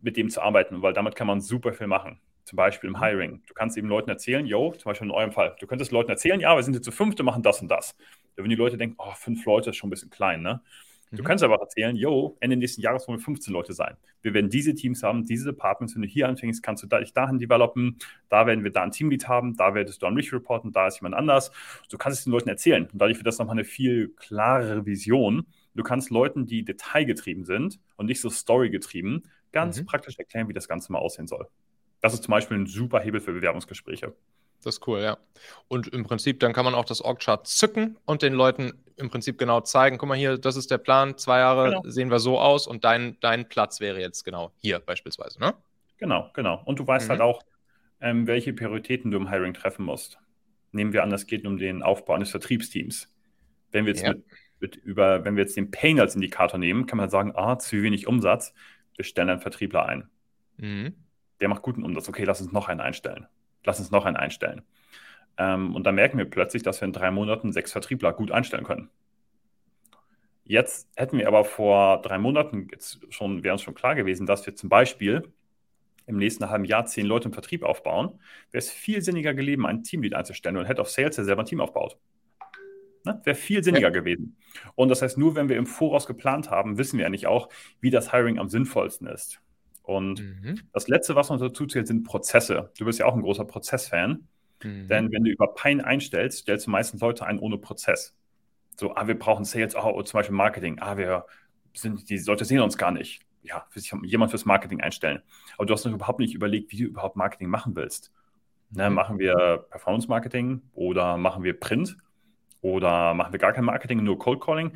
mit 0.00 0.16
dem 0.16 0.30
zu 0.30 0.40
arbeiten, 0.42 0.82
weil 0.82 0.92
damit 0.92 1.14
kann 1.16 1.26
man 1.26 1.40
super 1.40 1.72
viel 1.72 1.86
machen. 1.86 2.20
Zum 2.44 2.56
Beispiel 2.56 2.88
im 2.90 2.96
Mhm. 2.96 3.00
Hiring. 3.00 3.42
Du 3.46 3.54
kannst 3.54 3.76
eben 3.76 3.88
Leuten 3.88 4.10
erzählen, 4.10 4.46
yo, 4.46 4.72
zum 4.72 4.90
Beispiel 4.90 5.06
in 5.08 5.12
eurem 5.14 5.32
Fall, 5.32 5.56
du 5.60 5.66
könntest 5.66 5.92
Leuten 5.92 6.10
erzählen, 6.10 6.40
ja, 6.40 6.56
wir 6.56 6.62
sind 6.62 6.74
jetzt 6.74 6.84
zu 6.84 6.92
fünft 6.92 7.20
und 7.20 7.26
machen 7.26 7.42
das 7.42 7.60
und 7.62 7.68
das. 7.68 7.96
Da 8.36 8.42
würden 8.42 8.50
die 8.50 8.56
Leute 8.56 8.76
denken, 8.78 8.96
oh, 8.98 9.12
fünf 9.14 9.44
Leute 9.44 9.70
ist 9.70 9.76
schon 9.76 9.88
ein 9.88 9.90
bisschen 9.90 10.10
klein, 10.10 10.42
ne? 10.42 10.62
Du 11.12 11.22
Mhm. 11.22 11.26
kannst 11.26 11.42
aber 11.42 11.56
auch 11.56 11.62
erzählen, 11.62 11.96
yo, 11.96 12.36
Ende 12.40 12.56
nächsten 12.56 12.80
Jahres 12.82 13.08
wollen 13.08 13.18
wir 13.18 13.24
15 13.24 13.52
Leute 13.52 13.72
sein. 13.72 13.96
Wir 14.22 14.32
werden 14.32 14.48
diese 14.48 14.74
Teams 14.74 15.02
haben, 15.02 15.24
diese 15.24 15.46
Departments. 15.46 15.94
Wenn 15.96 16.02
du 16.02 16.08
hier 16.08 16.28
anfängst, 16.28 16.62
kannst 16.62 16.82
du 16.84 16.86
dich 16.86 17.12
dahin 17.12 17.38
developen. 17.38 17.98
Da 18.28 18.46
werden 18.46 18.62
wir 18.62 18.70
da 18.70 18.82
ein 18.82 18.92
Teamlead 18.92 19.26
haben, 19.26 19.56
da 19.56 19.74
werdest 19.74 20.02
du 20.02 20.06
an 20.06 20.14
mich 20.14 20.32
reporten, 20.32 20.70
da 20.72 20.86
ist 20.86 21.00
jemand 21.00 21.16
anders. 21.16 21.50
Du 21.90 21.98
kannst 21.98 22.18
es 22.18 22.24
den 22.24 22.30
Leuten 22.32 22.48
erzählen. 22.48 22.84
Und 22.92 23.00
dadurch 23.00 23.16
wird 23.18 23.26
das 23.26 23.38
nochmal 23.38 23.54
eine 23.56 23.64
viel 23.64 24.10
klarere 24.16 24.86
Vision. 24.86 25.46
Du 25.74 25.82
kannst 25.82 26.10
Leuten, 26.10 26.46
die 26.46 26.64
detailgetrieben 26.64 27.44
sind 27.44 27.80
und 27.96 28.06
nicht 28.06 28.20
so 28.20 28.30
storygetrieben, 28.30 29.26
ganz 29.52 29.80
Mhm. 29.80 29.86
praktisch 29.86 30.16
erklären, 30.18 30.48
wie 30.48 30.52
das 30.52 30.68
Ganze 30.68 30.92
mal 30.92 30.98
aussehen 31.00 31.26
soll. 31.26 31.48
Das 32.00 32.14
ist 32.14 32.22
zum 32.22 32.32
Beispiel 32.32 32.56
ein 32.56 32.66
super 32.66 33.00
Hebel 33.00 33.20
für 33.20 33.32
Bewerbungsgespräche. 33.32 34.14
Das 34.62 34.76
ist 34.76 34.86
cool, 34.86 35.00
ja. 35.00 35.16
Und 35.68 35.88
im 35.88 36.04
Prinzip, 36.04 36.40
dann 36.40 36.52
kann 36.52 36.64
man 36.66 36.74
auch 36.74 36.84
das 36.84 37.00
Org-Chart 37.00 37.46
zücken 37.46 37.96
und 38.04 38.20
den 38.22 38.34
Leuten 38.34 38.72
im 38.96 39.08
Prinzip 39.08 39.38
genau 39.38 39.62
zeigen, 39.62 39.96
guck 39.96 40.08
mal 40.08 40.18
hier, 40.18 40.36
das 40.36 40.56
ist 40.56 40.70
der 40.70 40.76
Plan, 40.78 41.16
zwei 41.16 41.38
Jahre 41.38 41.70
Genau. 41.70 41.82
sehen 41.86 42.10
wir 42.10 42.18
so 42.20 42.38
aus 42.38 42.66
und 42.66 42.84
dein, 42.84 43.16
dein 43.20 43.48
Platz 43.48 43.80
wäre 43.80 43.98
jetzt 44.00 44.22
genau 44.24 44.52
hier 44.58 44.78
beispielsweise, 44.80 45.40
ne? 45.40 45.54
Genau, 45.96 46.30
genau. 46.34 46.60
Und 46.66 46.78
du 46.78 46.86
weißt 46.86 47.06
Mhm. 47.06 47.10
halt 47.10 47.20
auch, 47.22 47.42
ähm, 48.02 48.26
welche 48.26 48.52
Prioritäten 48.52 49.10
du 49.10 49.16
im 49.16 49.30
Hiring 49.30 49.54
treffen 49.54 49.84
musst. 49.84 50.18
Nehmen 50.72 50.92
wir 50.92 51.02
an, 51.02 51.12
es 51.12 51.26
geht 51.26 51.46
um 51.46 51.56
den 51.56 51.82
Aufbau 51.82 52.14
eines 52.14 52.30
Vertriebsteams. 52.30 53.10
Wenn 53.72 53.86
wir 53.86 53.92
jetzt, 53.94 54.02
Ja. 54.04 54.10
mit, 54.12 54.24
mit 54.60 54.76
über, 54.76 55.24
wenn 55.24 55.36
wir 55.36 55.42
jetzt 55.44 55.56
den 55.56 55.70
Pain 55.70 55.98
als 56.00 56.14
Indikator 56.14 56.58
nehmen, 56.58 56.84
kann 56.86 56.98
man 56.98 57.04
halt 57.04 57.12
sagen, 57.12 57.32
ah, 57.34 57.58
zu 57.58 57.82
wenig 57.82 58.06
Umsatz, 58.06 58.52
wir 58.96 59.04
stellen 59.06 59.30
einen 59.30 59.40
Vertriebler 59.40 59.86
ein. 59.86 60.10
Mhm. 60.58 60.94
Der 61.40 61.48
macht 61.48 61.62
guten 61.62 61.82
Umsatz. 61.82 62.08
Okay, 62.10 62.24
lass 62.24 62.42
uns 62.42 62.52
noch 62.52 62.68
einen 62.68 62.80
einstellen. 62.80 63.26
Lass 63.64 63.78
uns 63.78 63.90
noch 63.90 64.04
einen 64.04 64.16
einstellen. 64.16 64.62
Ähm, 65.38 65.74
und 65.74 65.84
dann 65.84 65.94
merken 65.94 66.18
wir 66.18 66.24
plötzlich, 66.24 66.62
dass 66.62 66.80
wir 66.80 66.86
in 66.86 66.92
drei 66.92 67.10
Monaten 67.10 67.52
sechs 67.52 67.72
Vertriebler 67.72 68.12
gut 68.12 68.30
einstellen 68.30 68.64
können. 68.64 68.90
Jetzt 70.44 70.88
hätten 70.96 71.18
wir 71.18 71.28
aber 71.28 71.44
vor 71.44 72.02
drei 72.02 72.18
Monaten 72.18 72.68
jetzt 72.72 73.00
schon, 73.10 73.44
wäre 73.44 73.52
uns 73.52 73.62
schon 73.62 73.74
klar 73.74 73.94
gewesen, 73.94 74.26
dass 74.26 74.44
wir 74.46 74.56
zum 74.56 74.68
Beispiel 74.68 75.32
im 76.06 76.16
nächsten 76.16 76.50
halben 76.50 76.64
Jahr 76.64 76.86
zehn 76.86 77.06
Leute 77.06 77.28
im 77.28 77.32
Vertrieb 77.32 77.62
aufbauen, 77.62 78.18
wäre 78.50 78.58
es 78.58 78.70
viel 78.70 79.00
sinniger 79.00 79.32
gelegen, 79.32 79.64
einen 79.64 79.84
Teamlead 79.84 80.14
einzustellen 80.14 80.56
und 80.56 80.66
Head 80.66 80.80
of 80.80 80.90
Sales, 80.90 81.16
der 81.16 81.24
selber 81.24 81.42
ein 81.42 81.46
Team 81.46 81.60
aufbaut. 81.60 81.98
Ne? 83.04 83.20
Wäre 83.24 83.36
viel 83.36 83.62
sinniger 83.64 83.90
gewesen. 83.90 84.36
Und 84.74 84.88
das 84.88 85.02
heißt, 85.02 85.16
nur 85.16 85.36
wenn 85.36 85.48
wir 85.48 85.56
im 85.56 85.66
Voraus 85.66 86.06
geplant 86.06 86.50
haben, 86.50 86.76
wissen 86.78 86.98
wir 86.98 87.06
eigentlich 87.06 87.26
auch, 87.26 87.48
wie 87.80 87.90
das 87.90 88.12
Hiring 88.12 88.38
am 88.38 88.48
sinnvollsten 88.48 89.06
ist. 89.06 89.40
Und 89.90 90.20
Mhm. 90.20 90.60
das 90.72 90.86
Letzte, 90.88 91.14
was 91.16 91.30
uns 91.30 91.40
dazu 91.40 91.66
zählt, 91.66 91.88
sind 91.88 92.04
Prozesse. 92.04 92.70
Du 92.78 92.84
bist 92.84 92.98
ja 92.98 93.06
auch 93.06 93.14
ein 93.14 93.22
großer 93.22 93.44
Prozessfan. 93.44 94.28
Mhm. 94.62 94.88
Denn 94.88 95.10
wenn 95.12 95.24
du 95.24 95.30
über 95.30 95.54
Pine 95.54 95.84
einstellst, 95.84 96.38
stellst 96.40 96.66
du 96.66 96.70
meistens 96.70 97.00
Leute 97.00 97.26
ein 97.26 97.38
ohne 97.38 97.58
Prozess. 97.58 98.14
So, 98.78 98.94
ah, 98.94 99.06
wir 99.08 99.18
brauchen 99.18 99.44
Sales, 99.44 99.74
oh, 99.76 100.02
zum 100.02 100.18
Beispiel 100.18 100.36
Marketing. 100.36 100.78
Ah, 100.80 100.96
wir 100.96 101.26
sind, 101.74 102.08
die 102.08 102.18
Leute 102.18 102.44
sehen 102.44 102.60
uns 102.60 102.76
gar 102.78 102.92
nicht. 102.92 103.22
Ja, 103.42 103.66
jemand 104.04 104.30
fürs 104.30 104.44
Marketing 104.44 104.80
einstellen. 104.80 105.22
Aber 105.56 105.66
du 105.66 105.72
hast 105.72 105.84
noch 105.86 105.92
überhaupt 105.94 106.20
nicht 106.20 106.34
überlegt, 106.34 106.70
wie 106.72 106.76
du 106.78 106.84
überhaupt 106.84 107.16
Marketing 107.16 107.48
machen 107.48 107.74
willst. 107.74 108.12
Ne, 108.70 108.88
Mhm. 108.88 108.94
machen 108.94 109.18
wir 109.18 109.66
Performance 109.70 110.06
Marketing 110.08 110.62
oder 110.74 111.16
machen 111.16 111.42
wir 111.42 111.58
Print 111.58 111.96
oder 112.60 113.14
machen 113.14 113.32
wir 113.32 113.40
gar 113.40 113.52
kein 113.52 113.64
Marketing, 113.64 114.04
nur 114.04 114.18
Cold 114.18 114.40
Calling? 114.40 114.72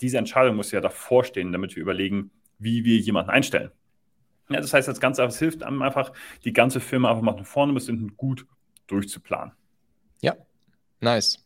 Diese 0.00 0.18
Entscheidung 0.18 0.56
muss 0.56 0.70
ja 0.72 0.80
davor 0.80 1.24
stehen, 1.24 1.52
damit 1.52 1.74
wir 1.74 1.82
überlegen, 1.82 2.30
wie 2.58 2.84
wir 2.84 2.98
jemanden 2.98 3.30
einstellen. 3.30 3.70
Ja, 4.54 4.60
das 4.60 4.72
heißt, 4.72 4.88
das 4.88 5.00
Ganze 5.00 5.22
es 5.22 5.38
hilft 5.38 5.62
einem 5.62 5.82
einfach, 5.82 6.12
die 6.44 6.52
ganze 6.52 6.80
Firma 6.80 7.10
einfach 7.10 7.22
mal 7.22 7.34
nach 7.34 7.46
vorne 7.46 7.72
bis 7.72 7.86
hinten 7.86 8.16
gut 8.16 8.46
durchzuplanen. 8.86 9.52
Ja, 10.20 10.36
nice. 11.00 11.44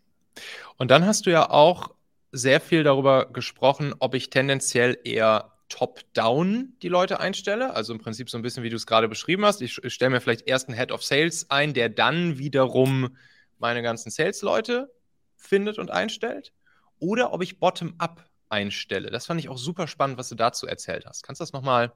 Und 0.77 0.91
dann 0.91 1.07
hast 1.07 1.27
du 1.27 1.31
ja 1.31 1.51
auch 1.51 1.95
sehr 2.33 2.61
viel 2.61 2.83
darüber 2.83 3.27
gesprochen, 3.33 3.95
ob 3.99 4.15
ich 4.15 4.31
tendenziell 4.31 4.99
eher 5.05 5.53
top-down 5.69 6.75
die 6.83 6.89
Leute 6.89 7.21
einstelle. 7.21 7.75
Also 7.75 7.93
im 7.93 7.99
Prinzip 7.99 8.31
so 8.31 8.39
ein 8.39 8.43
bisschen, 8.43 8.63
wie 8.63 8.71
du 8.71 8.77
es 8.77 8.87
gerade 8.87 9.09
beschrieben 9.09 9.45
hast. 9.45 9.63
Ich, 9.63 9.83
ich 9.83 9.95
stelle 9.95 10.11
mir 10.11 10.21
vielleicht 10.21 10.47
erst 10.47 10.69
einen 10.69 10.79
Head 10.79 10.93
of 10.93 11.03
Sales 11.03 11.51
ein, 11.51 11.75
der 11.75 11.89
dann 11.89 12.39
wiederum 12.39 13.17
meine 13.59 13.83
ganzen 13.83 14.11
Sales-Leute 14.11 14.93
findet 15.35 15.79
und 15.79 15.91
einstellt. 15.91 16.53
Oder 16.99 17.33
ob 17.33 17.43
ich 17.43 17.59
bottom-up 17.59 18.25
einstelle. 18.49 19.11
Das 19.11 19.27
fand 19.27 19.41
ich 19.41 19.49
auch 19.49 19.59
super 19.59 19.87
spannend, 19.89 20.19
was 20.19 20.29
du 20.29 20.35
dazu 20.35 20.67
erzählt 20.67 21.07
hast. 21.07 21.23
Kannst 21.23 21.41
du 21.41 21.43
das 21.43 21.53
nochmal 21.53 21.93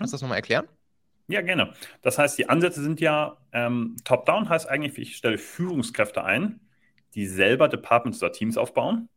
noch 0.00 0.34
erklären? 0.34 0.66
Ja, 1.28 1.42
gerne. 1.42 1.72
Das 2.02 2.18
heißt, 2.18 2.38
die 2.38 2.48
Ansätze 2.48 2.82
sind 2.82 3.00
ja, 3.00 3.36
ähm, 3.52 3.96
Top-Down 4.04 4.48
heißt 4.48 4.68
eigentlich, 4.68 4.98
ich 4.98 5.16
stelle 5.16 5.38
Führungskräfte 5.38 6.24
ein, 6.24 6.60
die 7.14 7.26
selber 7.26 7.68
Departments 7.68 8.22
oder 8.22 8.32
Teams 8.32 8.58
aufbauen. 8.58 9.08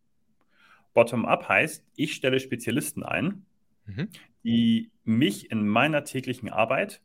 Bottom-up 0.93 1.49
heißt, 1.49 1.83
ich 1.95 2.13
stelle 2.13 2.39
Spezialisten 2.39 3.03
ein, 3.03 3.45
mhm. 3.85 4.09
die 4.43 4.91
mich 5.03 5.49
in 5.49 5.67
meiner 5.67 6.03
täglichen 6.03 6.49
Arbeit 6.49 7.01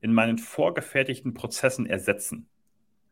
in 0.00 0.12
meinen 0.12 0.38
vorgefertigten 0.38 1.34
Prozessen 1.34 1.86
ersetzen. 1.86 2.48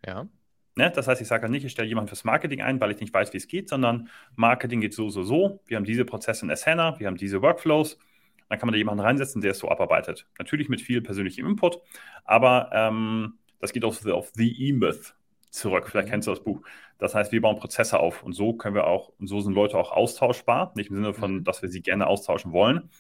Ja. 0.07 0.29
Ne? 0.77 0.91
Das 0.95 1.09
heißt, 1.09 1.21
ich 1.21 1.29
sage 1.29 1.49
nicht, 1.49 1.65
ich 1.65 1.73
stelle 1.73 1.89
jemanden 1.89 2.09
fürs 2.09 2.25
Marketing 2.25 2.63
ein, 2.63 2.81
weil 2.81 2.91
ich 2.91 3.01
nicht 3.01 3.13
weiß, 3.13 3.33
wie 3.33 3.39
es 3.39 3.49
geht, 3.49 3.69
sondern 3.69 4.09
Marketing 4.35 4.81
geht 4.81 4.95
so, 4.95 5.09
so, 5.11 5.23
so. 5.23 5.61
Wir 5.67 5.77
haben 5.77 5.85
diese 5.85 6.05
Prozesse 6.05 6.45
in 6.45 6.51
Asana, 6.51 6.99
wir 6.99 7.07
haben 7.07 7.17
diese 7.17 7.43
Workflows. 7.43 7.99
Dann 8.49 8.59
kann 8.59 8.67
man 8.67 8.75
da 8.75 8.79
jemanden 8.79 9.01
reinsetzen, 9.01 9.41
der 9.41 9.53
es 9.53 9.59
so 9.59 9.69
abarbeitet. 9.69 10.27
Natürlich 10.39 10.69
mit 10.69 10.81
viel 10.81 11.01
persönlichem 11.01 11.47
Input, 11.47 11.81
aber 12.25 12.71
ähm, 12.73 13.39
das 13.59 13.73
geht 13.73 13.85
auf, 13.85 14.05
auf 14.07 14.31
The 14.35 14.69
E-Myth 14.69 15.15
zurück. 15.51 15.89
Vielleicht 15.89 16.09
mhm. 16.09 16.13
kennst 16.13 16.29
du 16.29 16.33
das 16.33 16.43
Buch. 16.45 16.61
Das 16.99 17.15
heißt, 17.15 17.33
wir 17.33 17.41
bauen 17.41 17.57
Prozesse 17.57 17.99
auf 17.99 18.23
und 18.23 18.33
so 18.33 18.53
können 18.55 18.75
wir 18.75 18.87
auch, 18.87 19.13
und 19.19 19.27
so 19.27 19.41
sind 19.41 19.55
Leute 19.55 19.79
auch 19.79 19.93
austauschbar. 19.93 20.73
Nicht 20.75 20.91
im 20.91 20.97
Sinne 20.97 21.15
von, 21.15 21.37
mhm. 21.37 21.45
dass 21.45 21.63
wir 21.63 21.69
sie 21.69 21.81
gerne 21.81 22.07
austauschen 22.07 22.53
wollen, 22.53 22.91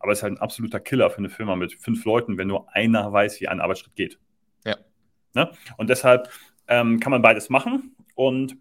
aber 0.00 0.12
es 0.12 0.18
ist 0.18 0.22
halt 0.22 0.34
ein 0.34 0.40
absoluter 0.40 0.80
Killer 0.80 1.10
für 1.10 1.18
eine 1.18 1.28
Firma 1.28 1.56
mit 1.56 1.74
fünf 1.74 2.04
Leuten, 2.04 2.38
wenn 2.38 2.48
nur 2.48 2.74
einer 2.74 3.12
weiß, 3.12 3.40
wie 3.40 3.48
ein 3.48 3.60
Arbeitsschritt 3.60 3.94
geht. 3.96 4.18
Ja. 4.64 4.76
Ne? 5.34 5.50
Und 5.76 5.90
deshalb 5.90 6.30
ähm, 6.68 7.00
kann 7.00 7.10
man 7.10 7.22
beides 7.22 7.50
machen. 7.50 7.96
Und 8.14 8.56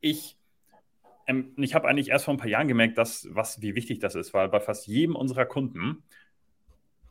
ich, 0.00 0.36
ähm, 1.30 1.52
ich 1.56 1.74
habe 1.74 1.88
eigentlich 1.88 2.08
erst 2.08 2.24
vor 2.24 2.34
ein 2.34 2.38
paar 2.38 2.48
Jahren 2.48 2.68
gemerkt, 2.68 2.98
dass, 2.98 3.28
was, 3.30 3.62
wie 3.62 3.74
wichtig 3.74 4.00
das 4.00 4.14
ist, 4.14 4.34
weil 4.34 4.48
bei 4.48 4.60
fast 4.60 4.86
jedem 4.86 5.14
unserer 5.14 5.46
Kunden, 5.46 6.02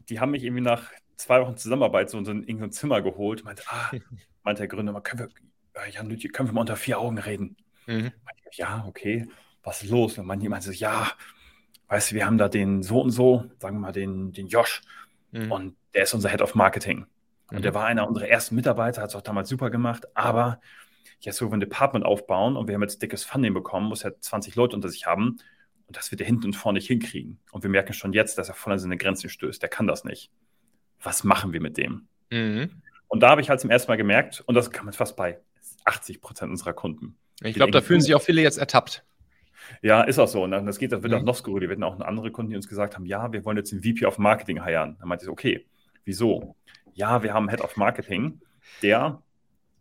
die 0.09 0.19
haben 0.19 0.31
mich 0.31 0.43
irgendwie 0.43 0.61
nach 0.61 0.91
zwei 1.15 1.41
Wochen 1.41 1.57
Zusammenarbeit 1.57 2.09
so 2.09 2.17
in 2.17 2.25
so 2.25 2.31
ein, 2.31 2.71
Zimmer 2.71 3.01
geholt, 3.01 3.45
meinte, 3.45 3.63
ah, 3.67 3.91
meinte 4.43 4.61
der 4.61 4.67
Gründer, 4.67 4.99
können 5.01 5.29
wir, 5.73 5.81
äh, 5.81 5.91
Jan 5.91 6.09
Lütje, 6.09 6.29
können 6.29 6.49
wir 6.49 6.53
mal 6.53 6.61
unter 6.61 6.75
vier 6.75 6.99
Augen 6.99 7.17
reden? 7.17 7.55
Mhm. 7.87 8.11
Ich, 8.51 8.57
ja, 8.57 8.85
okay, 8.87 9.27
was 9.63 9.83
ist 9.83 9.89
los? 9.89 10.17
Und 10.17 10.25
man 10.25 10.41
jemand 10.41 10.63
so, 10.63 10.71
ja, 10.71 11.11
weißt 11.87 12.11
du, 12.11 12.15
wir 12.15 12.25
haben 12.25 12.37
da 12.37 12.49
den 12.49 12.83
so 12.83 13.01
und 13.01 13.11
so, 13.11 13.45
sagen 13.59 13.77
wir 13.77 13.81
mal 13.81 13.91
den, 13.91 14.31
den 14.31 14.47
Josh, 14.47 14.81
mhm. 15.31 15.51
und 15.51 15.75
der 15.93 16.03
ist 16.03 16.13
unser 16.13 16.29
Head 16.29 16.41
of 16.41 16.55
Marketing. 16.55 17.05
Und 17.51 17.63
der 17.63 17.71
mhm. 17.71 17.75
war 17.75 17.85
einer 17.85 18.07
unserer 18.07 18.27
ersten 18.27 18.55
Mitarbeiter, 18.55 19.01
hat 19.01 19.09
es 19.09 19.15
auch 19.15 19.21
damals 19.21 19.49
super 19.49 19.69
gemacht, 19.69 20.07
aber 20.13 20.59
jetzt, 21.19 21.41
wo 21.41 21.47
wir 21.47 21.57
ein 21.57 21.59
Department 21.59 22.05
aufbauen 22.05 22.55
und 22.55 22.67
wir 22.67 22.75
haben 22.75 22.81
jetzt 22.81 23.01
dickes 23.01 23.23
Funding 23.23 23.53
bekommen, 23.53 23.87
muss 23.87 24.03
er 24.03 24.19
20 24.19 24.55
Leute 24.55 24.75
unter 24.75 24.89
sich 24.89 25.05
haben 25.05 25.37
und 25.87 25.97
das 25.97 26.11
wird 26.11 26.21
er 26.21 26.27
hinten 26.27 26.45
und 26.45 26.55
vorne 26.55 26.77
nicht 26.77 26.87
hinkriegen. 26.87 27.39
Und 27.51 27.63
wir 27.63 27.69
merken 27.69 27.93
schon 27.93 28.13
jetzt, 28.13 28.37
dass 28.37 28.49
er 28.49 28.55
voll 28.55 28.73
an 28.73 28.79
seine 28.79 28.97
Grenzen 28.97 29.29
stößt. 29.29 29.61
Der 29.61 29.69
kann 29.69 29.87
das 29.87 30.03
nicht. 30.03 30.31
Was 31.01 31.23
machen 31.23 31.53
wir 31.53 31.61
mit 31.61 31.77
dem? 31.77 32.07
Mhm. 32.29 32.81
Und 33.07 33.21
da 33.21 33.29
habe 33.29 33.41
ich 33.41 33.49
halt 33.49 33.59
zum 33.59 33.69
ersten 33.69 33.91
Mal 33.91 33.95
gemerkt, 33.95 34.43
und 34.45 34.55
das 34.55 34.71
kann 34.71 34.85
man 34.85 34.93
fast 34.93 35.15
bei 35.15 35.39
80 35.85 36.21
Prozent 36.21 36.51
unserer 36.51 36.73
Kunden. 36.73 37.17
Ich 37.41 37.55
glaube, 37.55 37.71
da 37.71 37.81
fühlen 37.81 38.01
sich 38.01 38.13
auch 38.13 38.21
viele 38.21 38.41
jetzt 38.41 38.57
ertappt. 38.57 39.03
Ja, 39.81 40.03
ist 40.03 40.19
auch 40.19 40.27
so. 40.27 40.43
Und 40.43 40.51
das 40.51 40.77
geht, 40.77 40.91
das 40.91 41.01
wird 41.03 41.13
mhm. 41.13 41.19
auch 41.19 41.23
noch 41.23 41.35
skurriler. 41.35 41.69
Wir 41.69 41.71
hatten 41.71 41.83
auch 41.83 41.99
andere 41.99 42.31
Kunden, 42.31 42.51
die 42.51 42.55
uns 42.55 42.67
gesagt 42.67 42.95
haben, 42.95 43.05
ja, 43.05 43.31
wir 43.31 43.45
wollen 43.45 43.57
jetzt 43.57 43.71
einen 43.71 43.81
VP 43.81 44.05
of 44.05 44.17
Marketing 44.17 44.61
heiern. 44.61 44.97
Dann 44.99 45.07
meinte 45.07 45.25
ich, 45.25 45.29
okay, 45.29 45.65
wieso? 46.05 46.55
ja, 46.99 47.23
wir 47.23 47.33
haben 47.33 47.47
einen 47.47 47.57
Head 47.57 47.63
of 47.63 47.77
Marketing, 47.77 48.41
der 48.81 49.23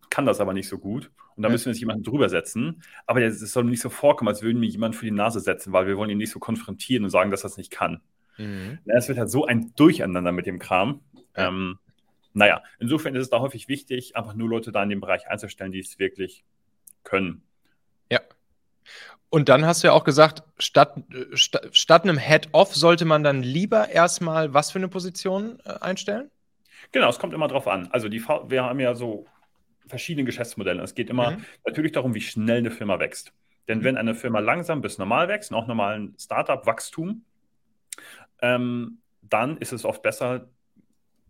kann 0.09 0.25
das 0.25 0.40
aber 0.40 0.54
nicht 0.54 0.68
so 0.68 0.78
gut. 0.78 1.11
Und 1.38 1.42
da 1.42 1.49
ja. 1.49 1.52
müssen 1.52 1.66
wir 1.66 1.73
jetzt 1.73 1.80
jemanden 1.80 2.02
drüber 2.02 2.28
setzen. 2.28 2.83
Aber 3.07 3.23
es 3.23 3.38
soll 3.38 3.62
nicht 3.62 3.80
so 3.80 3.90
vorkommen, 3.90 4.26
als 4.28 4.42
würden 4.42 4.61
wir 4.61 4.68
jemanden 4.68 4.99
für 4.99 5.04
die 5.04 5.12
Nase 5.12 5.38
setzen, 5.38 5.73
weil 5.73 5.87
wir 5.87 5.97
wollen 5.97 6.11
ihn 6.11 6.18
nicht 6.18 6.33
so 6.33 6.40
konfrontieren 6.40 7.04
und 7.04 7.11
sagen, 7.11 7.30
dass 7.30 7.45
er 7.45 7.50
es 7.50 7.57
nicht 7.57 7.71
kann. 7.71 8.00
Mhm. 8.38 8.80
Es 8.87 9.07
wird 9.07 9.18
halt 9.18 9.30
so 9.30 9.47
ein 9.47 9.73
Durcheinander 9.76 10.33
mit 10.33 10.47
dem 10.47 10.59
Kram. 10.59 11.00
Ja. 11.37 11.47
Ähm, 11.47 11.78
naja, 12.33 12.64
insofern 12.80 13.14
ist 13.14 13.23
es 13.23 13.30
da 13.30 13.38
häufig 13.38 13.68
wichtig, 13.68 14.16
einfach 14.16 14.35
nur 14.35 14.49
Leute 14.49 14.73
da 14.73 14.83
in 14.83 14.88
dem 14.88 15.00
Bereich 15.00 15.28
einzustellen, 15.28 15.71
die 15.71 15.78
es 15.78 16.00
wirklich 16.00 16.42
können. 17.04 17.42
Ja. 18.11 18.18
Und 19.30 19.49
dann 19.49 19.64
hast 19.64 19.85
du 19.85 19.88
ja 19.88 19.92
auch 19.92 20.02
gesagt, 20.02 20.42
statt, 20.59 21.00
statt, 21.35 21.68
statt 21.71 22.02
einem 22.02 22.18
Head-Off 22.18 22.75
sollte 22.75 23.04
man 23.04 23.23
dann 23.23 23.45
lieber 23.45 23.90
erstmal 23.90 24.54
was 24.54 24.73
für 24.73 24.80
eine 24.80 24.88
Position 24.88 25.61
äh, 25.64 25.75
einstellen? 25.80 26.33
Genau, 26.90 27.09
es 27.09 27.21
kommt 27.21 27.33
immer 27.33 27.47
drauf 27.47 27.68
an. 27.68 27.87
Also 27.92 28.09
die, 28.09 28.21
wir 28.21 28.64
haben 28.64 28.80
ja 28.80 28.97
so 28.97 29.26
verschiedene 29.88 30.25
Geschäftsmodelle. 30.25 30.83
Es 30.83 30.95
geht 30.95 31.11
immer 31.11 31.33
mhm. 31.33 31.45
natürlich 31.66 31.92
darum, 31.92 32.14
wie 32.14 32.21
schnell 32.21 32.59
eine 32.59 32.71
Firma 32.71 32.99
wächst. 32.99 33.33
Denn 33.68 33.78
mhm. 33.78 33.85
wenn 33.85 33.97
eine 33.97 34.14
Firma 34.14 34.40
langsam 34.40 34.80
bis 34.80 34.99
normal 34.99 35.28
wächst, 35.28 35.52
auch 35.52 35.66
normalen 35.66 36.14
Startup-Wachstum, 36.18 37.25
ähm, 38.40 38.99
dann 39.23 39.57
ist 39.59 39.73
es 39.73 39.85
oft 39.85 40.02
besser, 40.02 40.49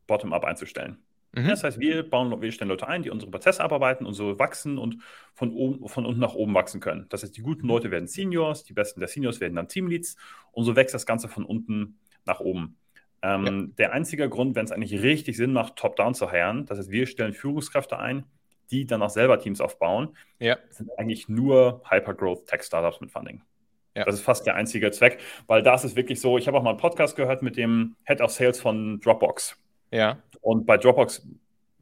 Bottom-up 0.07 0.45
einzustellen. 0.45 0.99
Mhm. 1.33 1.49
Das 1.49 1.63
heißt, 1.63 1.79
wir 1.79 2.09
bauen, 2.09 2.41
wir 2.41 2.53
stellen 2.53 2.71
Leute 2.71 2.89
ein, 2.89 3.03
die 3.03 3.11
unsere 3.11 3.31
Prozesse 3.31 3.63
abarbeiten 3.63 4.07
und 4.07 4.15
so 4.15 4.39
wachsen 4.39 4.79
und 4.79 4.99
von, 5.35 5.53
oben, 5.53 5.87
von 5.89 6.07
unten 6.07 6.21
nach 6.21 6.35
oben 6.35 6.55
wachsen 6.55 6.81
können. 6.81 7.07
Das 7.11 7.23
heißt, 7.23 7.37
die 7.37 7.43
guten 7.43 7.63
mhm. 7.63 7.69
Leute 7.69 7.91
werden 7.91 8.09
Seniors, 8.09 8.65
die 8.65 8.73
besten 8.73 9.01
der 9.01 9.09
Seniors 9.09 9.41
werden 9.41 9.55
dann 9.55 9.69
Teamleads 9.69 10.17
und 10.53 10.65
so 10.65 10.75
wächst 10.77 10.95
das 10.95 11.07
Ganze 11.07 11.29
von 11.29 11.45
unten 11.45 11.99
nach 12.25 12.41
oben. 12.41 12.77
Ähm, 13.21 13.47
ja. 13.47 13.75
Der 13.79 13.93
einzige 13.93 14.29
Grund, 14.29 14.55
wenn 14.55 14.65
es 14.65 14.73
eigentlich 14.73 15.03
richtig 15.03 15.37
Sinn 15.37 15.53
macht, 15.53 15.77
top-down 15.77 16.15
zu 16.15 16.31
heiren, 16.31 16.67
das 16.67 16.79
heißt, 16.79 16.91
wir 16.91 17.07
stellen 17.07 17.33
Führungskräfte 17.33 17.99
ein, 17.99 18.25
die 18.71 18.87
dann 18.87 19.03
auch 19.03 19.11
selber 19.11 19.39
Teams 19.39 19.61
aufbauen, 19.61 20.17
ja. 20.39 20.57
sind 20.71 20.91
eigentlich 20.99 21.29
nur 21.29 21.83
Hypergrowth-Tech-Startups 21.89 23.01
mit 23.01 23.11
Funding. 23.11 23.43
Ja. 23.95 24.05
Das 24.05 24.15
ist 24.15 24.21
fast 24.21 24.47
der 24.47 24.55
einzige 24.55 24.91
Zweck, 24.91 25.19
weil 25.47 25.63
da 25.63 25.75
ist 25.75 25.97
wirklich 25.97 26.21
so, 26.21 26.39
ich 26.39 26.47
habe 26.47 26.59
auch 26.59 26.63
mal 26.63 26.71
einen 26.71 26.79
Podcast 26.79 27.17
gehört 27.17 27.43
mit 27.43 27.57
dem 27.57 27.97
Head 28.05 28.21
of 28.21 28.31
Sales 28.31 28.61
von 28.61 29.01
Dropbox. 29.01 29.57
Ja. 29.91 30.23
Und 30.41 30.67
bei 30.67 30.77
Dropbox 30.77 31.27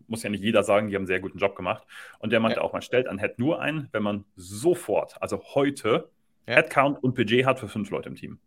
muss 0.07 0.23
ja 0.23 0.31
nicht 0.31 0.43
jeder 0.43 0.63
sagen, 0.63 0.89
die 0.89 0.95
haben 0.95 1.03
einen 1.03 1.07
sehr 1.09 1.21
guten 1.21 1.39
Job 1.39 1.57
gemacht. 1.57 1.85
Und 2.21 2.31
der 2.33 2.41
meinte 2.41 2.61
ja. 2.61 2.63
auch, 2.63 2.73
man 2.73 2.83
stellt 2.83 3.09
ein 3.09 3.19
Head 3.19 3.39
nur 3.39 3.61
ein, 3.61 3.89
wenn 3.93 4.03
man 4.03 4.25
sofort, 4.37 5.21
also 5.21 5.43
heute, 5.55 6.09
ja. 6.47 6.55
Headcount 6.55 7.03
und 7.03 7.15
Budget 7.15 7.45
hat 7.45 7.59
für 7.59 7.69
fünf 7.69 7.91
Leute 7.91 8.09
im 8.09 8.15
Team 8.15 8.39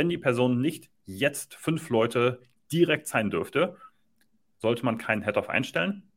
wenn 0.00 0.08
die 0.08 0.18
Person 0.18 0.60
nicht 0.62 0.90
jetzt 1.04 1.54
fünf 1.54 1.90
Leute 1.90 2.40
direkt 2.72 3.06
sein 3.06 3.30
dürfte, 3.30 3.76
sollte 4.58 4.84
man 4.84 4.98
keinen 4.98 5.22
Head-Off 5.22 5.50
einstellen, 5.50 6.09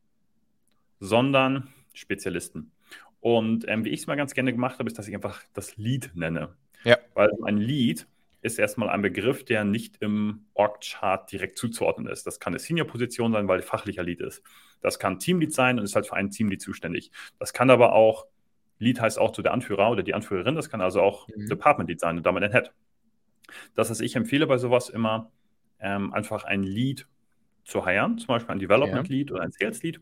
sondern 1.03 1.67
Spezialisten. 1.93 2.71
Und 3.19 3.67
ähm, 3.67 3.83
wie 3.83 3.89
ich 3.89 4.01
es 4.01 4.07
mal 4.07 4.15
ganz 4.15 4.33
gerne 4.33 4.53
gemacht 4.53 4.79
habe, 4.79 4.87
ist, 4.87 4.97
dass 4.97 5.07
ich 5.07 5.15
einfach 5.15 5.43
das 5.53 5.75
Lead 5.75 6.11
nenne. 6.13 6.55
Ja. 6.85 6.97
Weil 7.13 7.31
ein 7.43 7.57
Lead 7.57 8.07
ist 8.41 8.57
erstmal 8.57 8.89
ein 8.89 9.01
Begriff, 9.01 9.43
der 9.43 9.65
nicht 9.65 9.97
im 10.01 10.45
Org-Chart 10.53 11.29
direkt 11.31 11.57
zuzuordnen 11.57 12.07
ist. 12.07 12.25
Das 12.25 12.39
kann 12.39 12.53
eine 12.53 12.59
Senior-Position 12.59 13.33
sein, 13.33 13.47
weil 13.47 13.61
fachlicher 13.61 14.03
Lead 14.03 14.21
ist. 14.21 14.43
Das 14.81 14.97
kann 14.97 15.19
Teamlead 15.19 15.53
sein 15.53 15.77
und 15.77 15.85
ist 15.85 15.95
halt 15.95 16.07
für 16.07 16.15
einen 16.15 16.29
Teamlead 16.29 16.61
zuständig. 16.61 17.11
Das 17.37 17.53
kann 17.53 17.69
aber 17.69 17.93
auch, 17.93 18.27
Lead 18.79 18.99
heißt 18.99 19.19
auch 19.19 19.31
zu 19.31 19.41
der 19.41 19.53
Anführer 19.53 19.91
oder 19.91 20.03
die 20.03 20.13
Anführerin, 20.13 20.55
das 20.55 20.69
kann 20.69 20.81
also 20.81 21.01
auch 21.01 21.27
mhm. 21.29 21.47
Department 21.47 21.89
Lead 21.89 21.99
sein 21.99 22.17
und 22.17 22.25
damit 22.25 22.43
ein 22.43 22.51
Head. 22.51 22.71
Das 23.75 23.89
heißt, 23.89 24.01
ich 24.01 24.15
empfehle 24.15 24.47
bei 24.47 24.57
sowas 24.57 24.89
immer, 24.89 25.31
ähm, 25.79 26.13
einfach 26.13 26.43
ein 26.43 26.63
Lead 26.63 27.07
zu 27.63 27.85
heiren, 27.85 28.17
zum 28.17 28.27
Beispiel 28.27 28.51
ein 28.51 28.59
Development 28.59 29.07
Lead 29.07 29.31
oder 29.31 29.41
ein 29.41 29.51
Sales 29.51 29.81
Lead, 29.83 30.01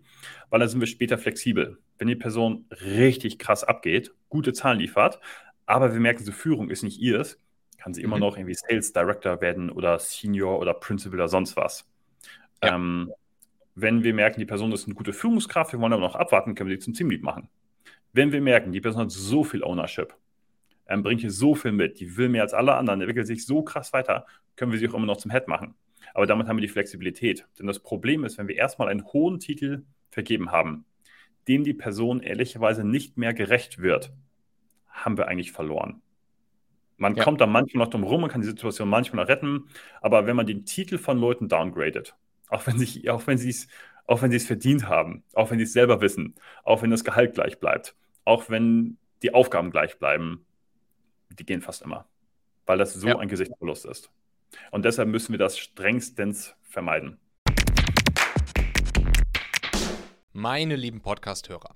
weil 0.50 0.60
dann 0.60 0.70
sind 0.70 0.80
wir 0.80 0.88
später 0.88 1.18
flexibel. 1.18 1.78
Wenn 1.98 2.08
die 2.08 2.16
Person 2.16 2.66
richtig 2.82 3.40
krass 3.40 3.64
abgeht, 3.64 4.14
gute 4.30 4.54
Zahlen 4.54 4.80
liefert, 4.80 5.20
aber 5.66 5.94
wir 5.94 6.00
merken, 6.00 6.24
so 6.24 6.32
Führung 6.32 6.70
ist 6.70 6.84
nicht 6.84 7.00
ihrs, 7.00 7.40
kann 7.78 7.94
sie 7.94 8.02
mhm. 8.02 8.06
immer 8.06 8.20
noch 8.20 8.38
irgendwie 8.38 8.56
Sales 8.56 8.94
Director 8.94 9.42
werden 9.42 9.70
oder 9.70 10.00
Senior 10.00 10.60
oder 10.60 10.74
Principal 10.74 11.16
oder 11.16 11.28
sonst 11.28 11.56
was. 11.56 11.88
Ja. 12.64 12.76
Ähm, 12.76 13.12
wenn 13.76 14.04
wir 14.04 14.14
merken, 14.14 14.40
die 14.40 14.46
Person 14.46 14.72
ist 14.72 14.86
eine 14.86 14.96
gute 14.96 15.14
Führungskraft, 15.14 15.72
wir 15.72 15.80
wollen 15.80 15.94
aber 15.94 16.02
noch 16.02 16.16
abwarten, 16.16 16.56
können 16.56 16.70
wir 16.70 16.78
sie 16.78 16.84
zum 16.84 16.94
Teamlead 16.94 17.24
machen. 17.24 17.50
Wenn 18.14 18.32
wir 18.32 18.42
merken, 18.42 18.72
die 18.72 18.82
Person 18.82 19.04
hat 19.04 19.12
so 19.12 19.44
viel 19.44 19.64
Ownership, 19.64 20.14
ähm, 20.88 21.04
bringt 21.04 21.22
hier 21.22 21.32
so 21.32 21.56
viel 21.56 21.72
mit, 21.72 22.00
die 22.00 22.18
will 22.18 22.30
mehr 22.30 22.44
als 22.44 22.54
alle 22.54 22.76
anderen, 22.76 23.02
entwickelt 23.02 23.28
sich 23.28 23.46
so 23.46 23.64
krass 23.64 23.94
weiter, 23.94 24.26
können 24.56 24.72
wir 24.72 24.80
sie 24.80 24.90
auch 24.90 24.94
immer 24.94 25.06
noch 25.06 25.18
zum 25.18 25.32
Head 25.32 25.48
machen. 25.48 25.76
Aber 26.14 26.26
damit 26.26 26.48
haben 26.48 26.58
wir 26.58 26.62
die 26.62 26.68
Flexibilität. 26.68 27.48
Denn 27.60 27.68
das 27.68 27.80
Problem 27.80 28.24
ist, 28.24 28.38
wenn 28.38 28.48
wir 28.48 28.56
erstmal 28.56 28.90
einen 28.90 29.06
hohen 29.06 29.40
Titel 29.40 29.84
vergeben 30.10 30.52
haben, 30.52 30.86
dem 31.48 31.64
die 31.64 31.74
Person 31.74 32.22
ehrlicherweise 32.22 32.84
nicht 32.84 33.18
mehr 33.18 33.34
gerecht 33.34 33.80
wird, 33.82 34.14
haben 34.88 35.18
wir 35.18 35.28
eigentlich 35.28 35.52
verloren. 35.52 36.02
Man 36.98 37.16
ja. 37.16 37.24
kommt 37.24 37.42
da 37.42 37.48
manchmal 37.48 37.86
noch 37.86 37.92
drum 37.92 38.04
rum, 38.04 38.22
man 38.22 38.30
kann 38.30 38.42
die 38.42 38.48
Situation 38.48 38.88
manchmal 38.88 39.24
noch 39.24 39.30
retten, 39.30 39.68
aber 40.02 40.28
wenn 40.28 40.36
man 40.36 40.46
den 40.46 40.66
Titel 40.66 41.00
von 41.00 41.18
Leuten 41.18 41.48
downgradet, 41.48 42.16
auch 42.50 42.68
wenn, 42.68 42.78
sich, 42.78 43.10
auch 43.10 43.26
wenn 43.26 43.38
sie 43.38 43.50
es 43.50 43.68
auch 44.12 44.22
wenn 44.22 44.30
sie 44.30 44.38
es 44.38 44.46
verdient 44.46 44.88
haben, 44.88 45.24
auch 45.34 45.52
wenn 45.52 45.58
sie 45.58 45.64
es 45.64 45.74
selber 45.74 46.02
wissen, 46.02 46.36
auch 46.64 46.82
wenn 46.82 46.92
das 46.92 47.04
Gehalt 47.04 47.34
gleich 47.34 47.60
bleibt, 47.60 47.96
auch 48.26 48.50
wenn 48.50 48.98
die 49.24 49.34
Aufgaben 49.34 49.72
gleich 49.72 50.00
bleiben, 50.00 50.46
die 51.30 51.46
gehen 51.46 51.62
fast 51.62 51.82
immer, 51.82 52.06
weil 52.66 52.78
das 52.78 52.94
so 52.94 53.08
ja. 53.08 53.18
ein 53.18 53.30
Gesichtsverlust 53.30 53.86
ist. 53.86 54.12
Und 54.72 54.86
deshalb 54.86 55.10
müssen 55.10 55.34
wir 55.34 55.40
das 55.40 55.58
strengstens 55.58 56.56
vermeiden. 56.64 57.20
Meine 60.34 60.76
lieben 60.76 61.02
Podcast-Hörer. 61.02 61.76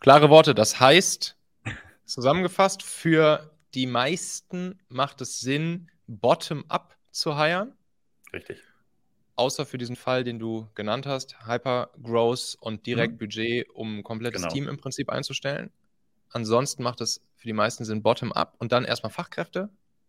Klare 0.00 0.30
Worte. 0.30 0.54
Das 0.54 0.78
heißt, 0.80 1.36
zusammengefasst, 2.04 2.82
für 2.82 3.50
die 3.74 3.86
meisten 3.86 4.78
macht 4.88 5.20
es 5.20 5.40
Sinn, 5.40 5.90
bottom-up 6.06 6.96
zu 7.10 7.38
hiren. 7.38 7.72
Richtig. 8.32 8.62
Außer 9.34 9.66
für 9.66 9.76
diesen 9.76 9.96
Fall, 9.96 10.24
den 10.24 10.38
du 10.38 10.68
genannt 10.74 11.06
hast, 11.06 11.46
Hyper 11.46 11.90
Growth 12.02 12.56
und 12.60 12.86
direkt 12.86 13.14
mhm. 13.14 13.18
Budget, 13.18 13.68
um 13.70 13.98
ein 13.98 14.02
komplettes 14.02 14.42
genau. 14.42 14.54
Team 14.54 14.68
im 14.68 14.78
Prinzip 14.78 15.10
einzustellen. 15.10 15.70
Ansonsten 16.30 16.82
macht 16.82 17.00
es 17.00 17.20
für 17.34 17.46
die 17.46 17.52
meisten 17.52 17.84
Sinn, 17.84 18.02
bottom-up 18.02 18.54
und 18.58 18.72
dann 18.72 18.84
erstmal 18.84 19.10
Fachkräfte, 19.10 19.68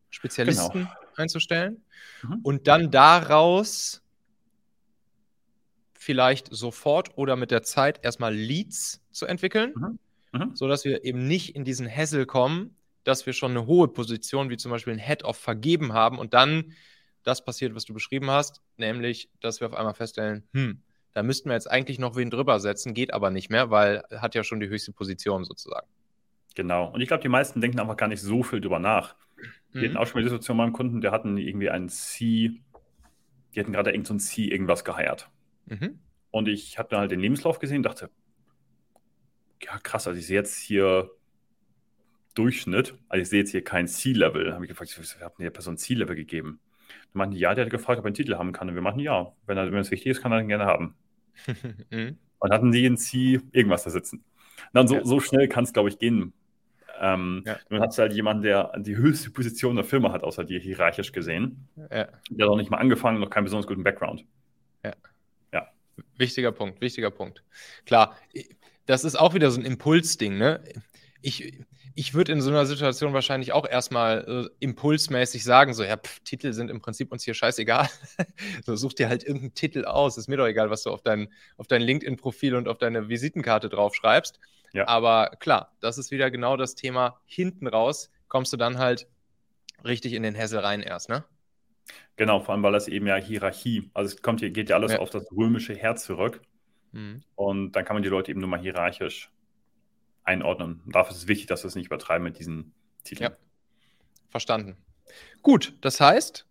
Spezialisten 0.09 0.83
genau. 0.83 0.89
einzustellen 1.15 1.83
mhm. 2.23 2.39
und 2.43 2.67
dann 2.67 2.89
daraus 2.89 4.01
vielleicht 5.97 6.53
sofort 6.53 7.17
oder 7.17 7.35
mit 7.35 7.51
der 7.51 7.63
Zeit 7.63 8.03
erstmal 8.03 8.33
Leads 8.33 9.01
zu 9.11 9.25
entwickeln, 9.25 9.73
mhm. 9.75 9.99
Mhm. 10.39 10.55
sodass 10.55 10.85
wir 10.85 11.03
eben 11.03 11.27
nicht 11.27 11.55
in 11.55 11.65
diesen 11.65 11.89
Hassel 11.89 12.25
kommen, 12.25 12.75
dass 13.03 13.25
wir 13.25 13.33
schon 13.33 13.51
eine 13.51 13.65
hohe 13.65 13.87
Position 13.87 14.49
wie 14.49 14.57
zum 14.57 14.71
Beispiel 14.71 14.93
ein 14.93 14.99
Head-Off 14.99 15.37
vergeben 15.37 15.93
haben 15.93 16.19
und 16.19 16.33
dann 16.33 16.73
das 17.23 17.43
passiert, 17.43 17.75
was 17.75 17.85
du 17.85 17.93
beschrieben 17.93 18.29
hast, 18.29 18.61
nämlich, 18.77 19.29
dass 19.41 19.59
wir 19.59 19.67
auf 19.67 19.73
einmal 19.73 19.93
feststellen, 19.93 20.47
hm, 20.53 20.81
da 21.13 21.23
müssten 21.23 21.49
wir 21.49 21.53
jetzt 21.53 21.69
eigentlich 21.69 21.99
noch 21.99 22.15
wen 22.15 22.29
drüber 22.29 22.59
setzen, 22.59 22.93
geht 22.93 23.13
aber 23.13 23.31
nicht 23.31 23.49
mehr, 23.49 23.71
weil 23.71 24.03
hat 24.11 24.35
ja 24.35 24.43
schon 24.43 24.59
die 24.59 24.69
höchste 24.69 24.93
Position 24.93 25.43
sozusagen. 25.43 25.87
Genau. 26.55 26.89
Und 26.89 27.01
ich 27.01 27.07
glaube, 27.07 27.23
die 27.23 27.29
meisten 27.29 27.61
denken 27.61 27.79
einfach 27.79 27.97
gar 27.97 28.07
nicht 28.07 28.21
so 28.21 28.43
viel 28.43 28.61
drüber 28.61 28.79
nach. 28.79 29.15
Wir 29.71 29.81
mhm. 29.81 29.85
hatten 29.85 29.97
auch 29.97 30.07
schon 30.07 30.19
mal 30.19 30.23
die 30.23 30.29
Situation 30.29 30.57
mit 30.57 30.65
meinem 30.65 30.73
Kunden, 30.73 31.01
der 31.01 31.11
hatten 31.11 31.37
irgendwie 31.37 31.69
einen 31.69 31.89
C, 31.89 32.61
die 33.53 33.59
hatten 33.59 33.71
gerade 33.71 33.91
irgendein 33.91 34.19
so 34.19 34.25
C 34.25 34.45
irgendwas 34.45 34.83
geheiert. 34.85 35.29
Mhm. 35.67 35.99
Und 36.31 36.47
ich 36.47 36.77
habe 36.77 36.89
dann 36.89 36.99
halt 36.99 37.11
den 37.11 37.19
Lebenslauf 37.19 37.59
gesehen 37.59 37.77
und 37.77 37.83
dachte, 37.83 38.09
ja 39.61 39.77
krass, 39.79 40.07
also 40.07 40.19
ich 40.19 40.27
sehe 40.27 40.37
jetzt 40.37 40.57
hier 40.57 41.09
Durchschnitt, 42.35 42.95
also 43.09 43.21
ich 43.21 43.29
sehe 43.29 43.39
jetzt 43.39 43.51
hier 43.51 43.63
kein 43.63 43.87
C-Level. 43.87 44.53
habe 44.53 44.65
ich 44.65 44.69
gefragt, 44.69 44.97
ich 44.99 45.21
habe 45.21 45.35
der 45.39 45.49
Person 45.49 45.77
C-Level 45.77 46.15
gegeben. 46.15 46.59
Dann 46.87 47.19
meinten 47.19 47.35
die, 47.35 47.41
ja, 47.41 47.55
der 47.55 47.65
hat 47.65 47.71
gefragt, 47.71 47.99
ob 47.99 48.05
er 48.05 48.07
einen 48.07 48.15
Titel 48.15 48.35
haben 48.35 48.51
kann. 48.51 48.69
Und 48.69 48.75
wir 48.75 48.81
meinten, 48.81 48.99
ja, 48.99 49.33
wenn, 49.45 49.57
er, 49.57 49.71
wenn 49.71 49.79
es 49.79 49.91
wichtig 49.91 50.11
ist, 50.11 50.21
kann 50.21 50.31
er 50.31 50.37
den 50.37 50.47
gerne 50.47 50.65
haben. 50.65 50.95
mhm. 51.91 52.17
Und 52.39 52.53
hatten 52.53 52.71
die 52.71 52.85
in 52.85 52.97
C 52.97 53.41
irgendwas 53.51 53.83
da 53.83 53.89
sitzen. 53.89 54.17
Und 54.17 54.73
dann 54.73 54.87
so, 54.87 54.95
ja. 54.95 55.05
so 55.05 55.19
schnell 55.19 55.47
kann 55.47 55.63
es, 55.63 55.73
glaube 55.73 55.89
ich, 55.89 55.97
gehen. 55.97 56.33
Ähm, 56.99 57.43
ja. 57.45 57.57
Dann 57.69 57.81
hat 57.81 57.97
halt 57.97 58.13
jemanden, 58.13 58.43
der 58.43 58.71
die 58.77 58.95
höchste 58.95 59.31
Position 59.31 59.75
der 59.75 59.85
Firma 59.85 60.11
hat, 60.11 60.23
außer 60.23 60.43
dir 60.43 60.59
hierarchisch 60.59 61.11
gesehen. 61.11 61.67
Ja. 61.75 62.07
Der 62.29 62.45
hat 62.45 62.51
auch 62.51 62.57
nicht 62.57 62.69
mal 62.69 62.77
angefangen, 62.77 63.19
noch 63.19 63.29
keinen 63.29 63.45
besonders 63.45 63.67
guten 63.67 63.83
Background. 63.83 64.25
Wichtiger 66.17 66.51
Punkt, 66.51 66.81
wichtiger 66.81 67.11
Punkt. 67.11 67.43
Klar, 67.85 68.17
das 68.85 69.03
ist 69.03 69.15
auch 69.15 69.33
wieder 69.33 69.51
so 69.51 69.59
ein 69.59 69.65
Impulsding, 69.65 70.37
ne? 70.37 70.63
Ich, 71.21 71.53
ich 71.93 72.13
würde 72.13 72.31
in 72.31 72.41
so 72.41 72.49
einer 72.49 72.65
Situation 72.65 73.13
wahrscheinlich 73.13 73.53
auch 73.53 73.67
erstmal 73.67 74.45
äh, 74.45 74.55
impulsmäßig 74.59 75.43
sagen, 75.43 75.73
so, 75.73 75.83
ja, 75.83 75.97
pf, 75.97 76.19
Titel 76.19 76.53
sind 76.53 76.69
im 76.69 76.79
Prinzip 76.79 77.11
uns 77.11 77.23
hier 77.23 77.33
scheißegal. 77.33 77.89
so, 78.65 78.75
such 78.75 78.93
dir 78.93 79.09
halt 79.09 79.23
irgendeinen 79.23 79.55
Titel 79.55 79.85
aus. 79.85 80.17
Ist 80.17 80.27
mir 80.27 80.37
doch 80.37 80.47
egal, 80.47 80.69
was 80.69 80.83
du 80.83 80.91
auf 80.91 81.01
dein, 81.01 81.33
auf 81.57 81.67
dein 81.67 81.81
LinkedIn-Profil 81.81 82.55
und 82.55 82.67
auf 82.67 82.77
deine 82.77 83.09
Visitenkarte 83.09 83.69
draufschreibst. 83.69 84.39
Ja. 84.73 84.87
Aber 84.87 85.31
klar, 85.39 85.75
das 85.79 85.97
ist 85.97 86.11
wieder 86.11 86.29
genau 86.29 86.55
das 86.55 86.75
Thema. 86.75 87.19
Hinten 87.25 87.67
raus 87.67 88.11
kommst 88.27 88.53
du 88.53 88.57
dann 88.57 88.77
halt 88.77 89.07
richtig 89.83 90.13
in 90.13 90.23
den 90.23 90.35
Hessel 90.35 90.59
rein 90.59 90.81
erst, 90.81 91.09
ne? 91.09 91.23
Genau, 92.17 92.39
vor 92.39 92.53
allem, 92.53 92.63
weil 92.63 92.73
das 92.73 92.87
eben 92.87 93.07
ja 93.07 93.15
Hierarchie, 93.15 93.89
also 93.93 94.13
es 94.13 94.21
kommt 94.21 94.39
hier, 94.39 94.49
geht 94.49 94.69
ja 94.69 94.75
alles 94.75 94.91
ja. 94.91 94.99
auf 94.99 95.11
das 95.11 95.31
römische 95.31 95.73
Heer 95.73 95.95
zurück. 95.95 96.41
Mhm. 96.91 97.23
Und 97.35 97.71
dann 97.73 97.85
kann 97.85 97.95
man 97.95 98.03
die 98.03 98.09
Leute 98.09 98.31
eben 98.31 98.39
nur 98.39 98.49
mal 98.49 98.59
hierarchisch 98.59 99.31
einordnen. 100.23 100.81
Und 100.85 100.95
dafür 100.95 101.11
ist 101.11 101.17
es 101.17 101.27
wichtig, 101.27 101.47
dass 101.47 101.63
wir 101.63 101.67
es 101.67 101.75
nicht 101.75 101.85
übertreiben 101.85 102.23
mit 102.23 102.39
diesen 102.39 102.73
Titeln. 103.03 103.31
Ja. 103.31 103.37
Verstanden. 104.29 104.77
Gut, 105.43 105.77
das 105.81 106.01
heißt, 106.01 106.47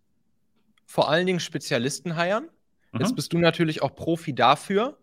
vor 0.85 1.09
allen 1.09 1.27
Dingen 1.27 1.41
Spezialisten 1.41 2.15
heiern. 2.15 2.49
Mhm. 2.93 3.01
Jetzt 3.01 3.15
bist 3.15 3.33
du 3.33 3.37
natürlich 3.37 3.81
auch 3.81 3.93
Profi 3.93 4.33
dafür. 4.33 4.97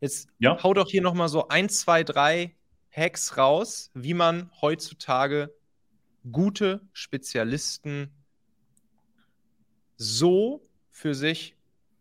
Jetzt 0.00 0.28
ja. 0.38 0.62
hau 0.62 0.74
doch 0.74 0.90
hier 0.90 1.00
nochmal 1.00 1.28
so 1.28 1.48
ein, 1.48 1.70
zwei, 1.70 2.04
drei 2.04 2.54
Hacks 2.94 3.38
raus, 3.38 3.90
wie 3.94 4.14
man 4.14 4.50
heutzutage 4.60 5.54
gute 6.30 6.86
Spezialisten 6.92 8.12
so 10.02 10.62
für 10.90 11.14
sich 11.14 11.56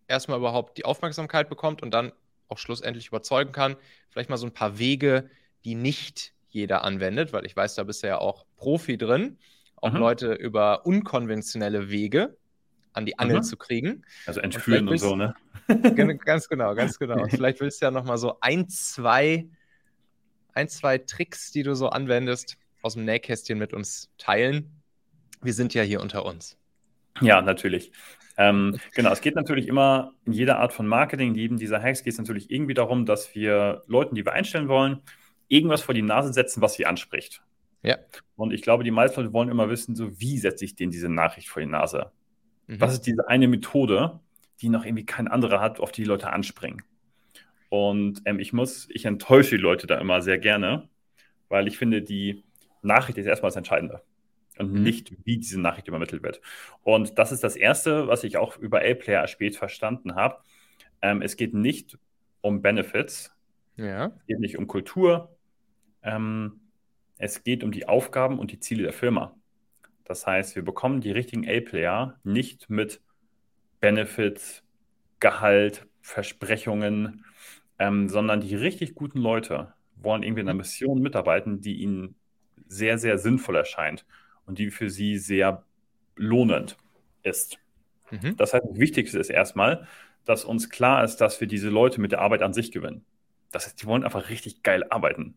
erstmal 0.08 0.40
überhaupt 0.40 0.78
die 0.78 0.86
Aufmerksamkeit 0.86 1.50
bekommt 1.50 1.82
und 1.82 1.94
dann 1.94 2.12
auch 2.48 2.58
schlussendlich 2.58 3.08
überzeugen 3.08 3.52
kann. 3.52 3.76
Vielleicht 4.10 4.30
mal 4.30 4.38
so 4.38 4.46
ein 4.46 4.54
paar 4.54 4.78
Wege, 4.78 5.30
die 5.64 5.76
nicht 5.76 6.34
jeder 6.50 6.84
anwendet, 6.84 7.32
weil 7.32 7.46
ich 7.46 7.56
weiß, 7.56 7.76
da 7.76 7.84
bist 7.84 8.04
du 8.04 8.08
ja 8.08 8.18
auch 8.18 8.46
Profi 8.58 8.98
drin, 8.98 9.38
auch 9.78 9.94
mhm. 9.94 10.00
Leute 10.00 10.34
über 10.34 10.86
unkonventionelle 10.86 11.90
Wege 11.90 12.36
an 12.94 13.06
die 13.06 13.18
Angel 13.20 13.38
mhm. 13.38 13.44
zu 13.44 13.56
kriegen. 13.56 14.04
Also 14.26 14.42
entführen 14.42 14.88
und, 14.88 14.94
und 14.94 14.98
so, 14.98 15.16
ne? 15.16 15.34
ganz 16.26 16.50
genau, 16.50 16.76
ganz 16.76 17.00
genau. 17.00 17.22
Und 17.24 17.30
vielleicht 17.30 17.62
willst 17.62 17.82
du 17.82 17.86
ja 17.86 17.92
noch 17.92 18.04
mal 18.04 18.18
so 18.18 18.38
ein, 18.42 18.68
zwei, 18.68 19.48
ein, 20.54 20.68
zwei 20.68 20.98
Tricks, 20.98 21.52
die 21.52 21.64
du 21.64 21.74
so 21.74 21.90
anwendest, 21.90 22.58
aus 22.82 22.96
dem 22.96 23.06
Nähkästchen 23.06 23.58
mit 23.58 23.74
uns 23.74 24.10
teilen. 24.18 24.82
Wir 25.42 25.54
sind 25.54 25.74
ja 25.74 25.84
hier 25.84 26.02
unter 26.02 26.26
uns. 26.26 26.58
Ja, 27.19 27.41
natürlich. 27.41 27.91
Ähm, 28.38 28.78
genau, 28.95 29.12
es 29.12 29.21
geht 29.21 29.36
natürlich 29.36 29.67
immer 29.67 30.13
in 30.26 30.34
jeder 30.34 30.60
Art 30.60 30.74
von 30.74 30.88
Marketing, 30.88 31.30
in 31.30 31.36
jedem 31.36 31.58
dieser 31.58 31.82
Hacks 31.82 32.04
geht 32.04 32.13
es 32.13 32.19
natürlich 32.19 32.50
irgendwie 32.50 32.74
darum, 32.74 33.06
dass 33.06 33.36
wir 33.36 33.84
Leuten, 33.88 34.15
die 34.15 34.26
wir 34.26 34.34
einstellen 34.34 34.67
wollen, 34.67 35.02
irgendwas 35.47 35.82
vor 35.82 35.93
die 35.93 36.02
Nase 36.02 36.32
setzen, 36.32 36.62
was 36.62 36.76
sie 36.76 36.86
anspricht. 36.86 37.43
Ja. 37.84 37.97
Und 38.36 38.54
ich 38.54 38.62
glaube, 38.62 38.84
die 38.84 38.91
meisten 38.91 39.19
Leute 39.19 39.34
wollen 39.34 39.50
immer 39.50 39.69
wissen, 39.69 39.95
so 39.95 40.19
wie 40.19 40.38
setze 40.38 40.65
ich 40.65 40.76
denen 40.76 40.91
diese 40.91 41.10
Nachricht 41.10 41.50
vor 41.50 41.62
die 41.62 41.67
Nase? 41.67 42.12
Mhm. 42.67 42.80
Was 42.80 42.93
ist 42.93 43.02
diese 43.02 43.28
eine 43.28 43.47
Methode, 43.47 44.19
die 44.62 44.69
noch 44.69 44.86
irgendwie 44.86 45.06
kein 45.06 45.28
anderer 45.28 45.60
hat, 45.60 45.80
auf 45.80 45.91
die, 45.91 46.04
die 46.04 46.08
Leute 46.08 46.32
anspringen? 46.32 46.84
Und 47.69 48.21
ähm, 48.26 48.39
ich 48.39 48.54
muss, 48.54 48.88
ich 48.91 49.06
enttäusche 49.06 49.58
die 49.58 49.62
Leute 49.62 49.88
da 49.88 49.97
immer 49.97 50.21
sehr 50.21 50.38
gerne, 50.38 50.89
weil 51.50 51.67
ich 51.67 51.78
finde, 51.78 52.02
die 52.02 52.43
Nachricht 52.82 53.17
ist 53.17 53.26
erstmal 53.26 53.50
das 53.50 53.56
Entscheidende 53.58 54.02
und 54.62 54.74
mhm. 54.74 54.84
nicht, 54.84 55.13
wie 55.26 55.38
diese 55.38 55.60
Nachricht 55.60 55.88
übermittelt 55.88 56.24
wird. 56.24 56.41
Und 56.84 57.17
das 57.17 57.32
ist 57.32 57.43
das 57.43 57.56
Erste, 57.56 58.08
was 58.08 58.24
ich 58.24 58.38
auch 58.38 58.58
über 58.58 58.82
A-Player 58.82 59.28
spät 59.28 59.56
verstanden 59.58 60.15
habe. 60.15 60.38
Ähm, 61.02 61.21
es 61.21 61.36
geht 61.36 61.54
nicht 61.54 61.97
um 62.41 62.62
Benefits, 62.62 63.36
ja. 63.76 64.08
es 64.17 64.26
geht 64.28 64.39
nicht 64.39 64.58
um 64.58 64.67
Kultur, 64.67 65.36
ähm, 66.04 66.62
es 67.17 67.43
geht 67.43 67.63
um 67.63 67.71
die 67.71 67.88
Aufgaben 67.88 68.39
und 68.39 68.52
die 68.52 68.60
Ziele 68.60 68.84
der 68.84 68.93
Firma. 68.93 69.36
Das 70.06 70.26
heißt, 70.26 70.56
wir 70.56 70.63
bekommen 70.63 71.02
die 71.02 71.12
richtigen 71.12 71.47
A-Player 71.47 72.19
nicht 72.24 72.69
mit 72.69 73.02
Benefits, 73.80 74.63
Gehalt, 75.19 75.88
Versprechungen, 76.02 77.26
ähm, 77.80 78.10
sondern 78.10 78.41
die 78.41 78.56
richtig 78.56 78.95
guten 78.95 79.19
Leute 79.19 79.74
wollen 79.95 80.24
irgendwie 80.24 80.41
in 80.41 80.47
einer 80.47 80.56
mhm. 80.56 80.62
Mission 80.62 81.00
mitarbeiten, 81.00 81.62
die 81.62 81.76
ihnen 81.76 82.15
sehr, 82.67 82.97
sehr 82.97 83.17
sinnvoll 83.17 83.56
erscheint 83.56 84.06
und 84.45 84.60
die 84.60 84.71
für 84.71 84.89
sie 84.89 85.17
sehr 85.17 85.63
lohnend 86.15 86.77
ist. 87.23 87.58
Mhm. 88.10 88.36
Das 88.38 88.54
heißt, 88.54 88.65
das 88.69 88.77
Wichtigste 88.77 89.19
ist 89.19 89.30
erstmal, 89.30 89.88
dass 90.25 90.45
uns 90.45 90.69
klar 90.69 91.04
ist, 91.04 91.17
dass 91.17 91.39
wir 91.41 91.47
diese 91.47 91.69
Leute 91.69 91.99
mit 91.99 92.12
der 92.12 92.19
Arbeit 92.19 92.41
an 92.41 92.54
sich 92.54 92.71
gewinnen. 92.71 93.06
Das 93.51 93.65
heißt, 93.65 93.82
die 93.82 93.86
wollen 93.86 94.04
einfach 94.04 94.30
richtig 94.30 94.63
geil 94.63 94.86
arbeiten. 94.89 95.36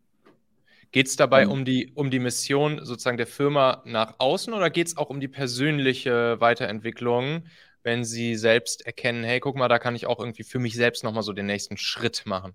Geht 0.93 1.09
es 1.09 1.17
dabei 1.17 1.49
um 1.49 1.65
die, 1.65 1.91
um 1.95 2.11
die 2.11 2.21
Mission 2.21 2.85
sozusagen 2.85 3.17
der 3.17 3.27
Firma 3.27 3.83
nach 3.85 4.15
außen 4.19 4.55
oder 4.55 4.71
geht 4.71 4.87
es 4.87 4.97
auch 4.97 5.11
um 5.11 5.19
die 5.19 5.27
persönliche 5.27 6.41
Weiterentwicklung, 6.41 7.47
wenn 7.83 8.05
Sie 8.05 8.37
selbst 8.37 8.87
erkennen, 8.87 9.25
hey, 9.25 9.41
guck 9.41 9.57
mal, 9.57 9.69
da 9.69 9.81
kann 9.81 9.97
ich 9.97 10.07
auch 10.07 10.21
irgendwie 10.21 10.45
für 10.45 10.61
mich 10.61 10.75
selbst 10.75 11.03
nochmal 11.03 11.25
so 11.25 11.33
den 11.33 11.47
nächsten 11.47 11.77
Schritt 11.77 12.23
machen? 12.27 12.55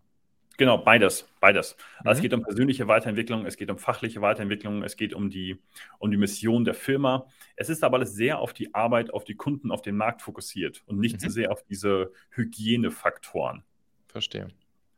Genau, 0.59 0.77
beides, 0.77 1.25
beides. 1.39 1.77
Also 1.99 2.09
mhm. 2.09 2.11
es 2.11 2.21
geht 2.21 2.33
um 2.33 2.41
persönliche 2.43 2.89
Weiterentwicklung, 2.89 3.45
es 3.45 3.55
geht 3.55 3.71
um 3.71 3.77
fachliche 3.77 4.19
Weiterentwicklung, 4.19 4.83
es 4.83 4.97
geht 4.97 5.13
um 5.13 5.29
die, 5.29 5.57
um 5.99 6.11
die 6.11 6.17
Mission 6.17 6.65
der 6.65 6.73
Firma. 6.73 7.27
Es 7.55 7.69
ist 7.69 7.81
aber 7.81 7.95
alles 7.95 8.13
sehr 8.13 8.39
auf 8.39 8.51
die 8.51 8.75
Arbeit, 8.75 9.13
auf 9.13 9.23
die 9.23 9.35
Kunden, 9.35 9.71
auf 9.71 9.81
den 9.81 9.95
Markt 9.95 10.21
fokussiert 10.21 10.83
und 10.85 10.99
nicht 10.99 11.15
mhm. 11.15 11.19
so 11.21 11.29
sehr 11.29 11.53
auf 11.53 11.63
diese 11.63 12.11
Hygienefaktoren. 12.31 13.63
Verstehe. 14.09 14.49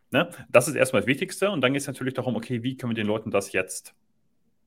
Ne? 0.10 0.32
Das 0.50 0.68
ist 0.68 0.74
erstmal 0.74 1.04
das 1.04 1.08
Wichtigste. 1.08 1.52
Und 1.52 1.62
dann 1.62 1.74
geht 1.74 1.82
es 1.82 1.88
natürlich 1.88 2.16
darum, 2.16 2.36
okay, 2.36 2.64
wie 2.64 2.76
können 2.76 2.90
wir 2.90 2.96
den 2.96 3.06
Leuten 3.06 3.30
das 3.30 3.52
jetzt 3.52 3.94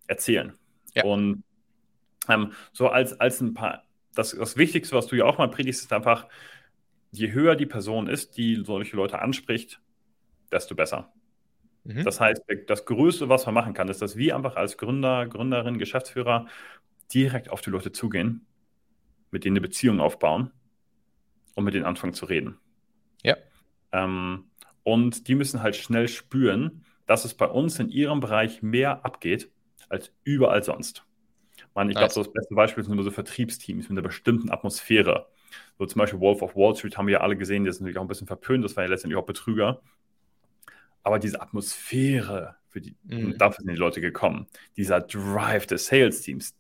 erzählen? 0.06 0.52
Ja. 0.94 1.02
Und 1.02 1.42
ähm, 2.28 2.52
so 2.72 2.86
als, 2.86 3.18
als 3.18 3.40
ein 3.40 3.54
paar, 3.54 3.82
das, 4.14 4.30
das 4.30 4.56
Wichtigste, 4.56 4.94
was 4.94 5.08
du 5.08 5.16
ja 5.16 5.24
auch 5.24 5.38
mal 5.38 5.50
predigst, 5.50 5.82
ist 5.82 5.92
einfach, 5.92 6.28
je 7.10 7.32
höher 7.32 7.56
die 7.56 7.66
Person 7.66 8.06
ist, 8.06 8.36
die 8.36 8.62
solche 8.64 8.94
Leute 8.94 9.18
anspricht, 9.18 9.80
desto 10.50 10.74
besser. 10.74 11.12
Mhm. 11.84 12.04
Das 12.04 12.20
heißt, 12.20 12.42
das 12.66 12.84
Größte, 12.86 13.28
was 13.28 13.46
man 13.46 13.54
machen 13.54 13.74
kann, 13.74 13.88
ist, 13.88 14.02
dass 14.02 14.16
wir 14.16 14.36
einfach 14.36 14.56
als 14.56 14.78
Gründer, 14.78 15.26
Gründerin, 15.26 15.78
Geschäftsführer 15.78 16.46
direkt 17.12 17.50
auf 17.50 17.60
die 17.60 17.70
Leute 17.70 17.92
zugehen, 17.92 18.46
mit 19.30 19.44
denen 19.44 19.56
eine 19.56 19.60
Beziehung 19.60 20.00
aufbauen 20.00 20.50
und 21.54 21.64
mit 21.64 21.74
denen 21.74 21.84
anfangen 21.84 22.14
zu 22.14 22.24
reden. 22.24 22.58
Ja. 23.22 23.36
Ähm, 23.92 24.44
und 24.82 25.28
die 25.28 25.34
müssen 25.34 25.62
halt 25.62 25.76
schnell 25.76 26.08
spüren, 26.08 26.84
dass 27.06 27.24
es 27.24 27.34
bei 27.34 27.46
uns 27.46 27.78
in 27.78 27.88
ihrem 27.88 28.20
Bereich 28.20 28.62
mehr 28.62 29.04
abgeht 29.04 29.50
als 29.88 30.12
überall 30.24 30.62
sonst. 30.62 31.04
Man, 31.74 31.88
ich 31.88 31.94
nice. 31.94 32.14
glaube, 32.14 32.14
so 32.14 32.22
das 32.22 32.32
beste 32.32 32.54
Beispiel 32.54 32.84
sind 32.84 32.92
immer 32.92 33.02
so 33.02 33.10
Vertriebsteams 33.10 33.88
mit 33.88 33.98
einer 33.98 34.06
bestimmten 34.06 34.50
Atmosphäre. 34.50 35.28
So 35.78 35.86
zum 35.86 35.98
Beispiel 35.98 36.20
Wolf 36.20 36.42
of 36.42 36.56
Wall 36.56 36.74
Street 36.76 36.96
haben 36.96 37.06
wir 37.06 37.14
ja 37.14 37.20
alle 37.20 37.36
gesehen, 37.36 37.64
das 37.64 37.76
ist 37.76 37.80
natürlich 37.80 37.98
auch 37.98 38.02
ein 38.02 38.08
bisschen 38.08 38.26
verpönt, 38.26 38.64
das 38.64 38.76
war 38.76 38.84
ja 38.84 38.90
letztendlich 38.90 39.20
auch 39.20 39.26
Betrüger. 39.26 39.82
Aber 41.04 41.20
diese 41.20 41.40
Atmosphäre, 41.40 42.56
für 42.68 42.80
die, 42.80 42.96
mhm. 43.04 43.38
dafür 43.38 43.62
sind 43.62 43.72
die 43.72 43.78
Leute 43.78 44.00
gekommen. 44.00 44.48
Dieser 44.76 45.00
Drive 45.00 45.66
des 45.66 45.86
Sales-Teams. 45.86 46.56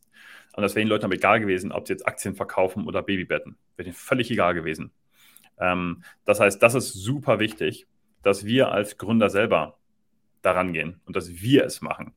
Und 0.54 0.62
das 0.62 0.76
wäre 0.76 0.84
den 0.84 0.88
Leuten 0.88 1.06
aber 1.06 1.14
egal 1.14 1.40
gewesen, 1.40 1.72
ob 1.72 1.88
sie 1.88 1.94
jetzt 1.94 2.06
Aktien 2.06 2.36
verkaufen 2.36 2.86
oder 2.86 3.02
Babybetten. 3.02 3.56
Wäre 3.74 3.84
denen 3.84 3.96
völlig 3.96 4.30
egal 4.30 4.54
gewesen. 4.54 4.92
Ähm, 5.58 6.04
das 6.24 6.38
heißt, 6.38 6.62
das 6.62 6.74
ist 6.74 6.92
super 6.92 7.40
wichtig 7.40 7.88
dass 8.24 8.44
wir 8.44 8.72
als 8.72 8.98
Gründer 8.98 9.30
selber 9.30 9.78
daran 10.42 10.72
gehen 10.72 11.00
und 11.04 11.14
dass 11.14 11.30
wir 11.42 11.64
es 11.64 11.80
machen. 11.80 12.12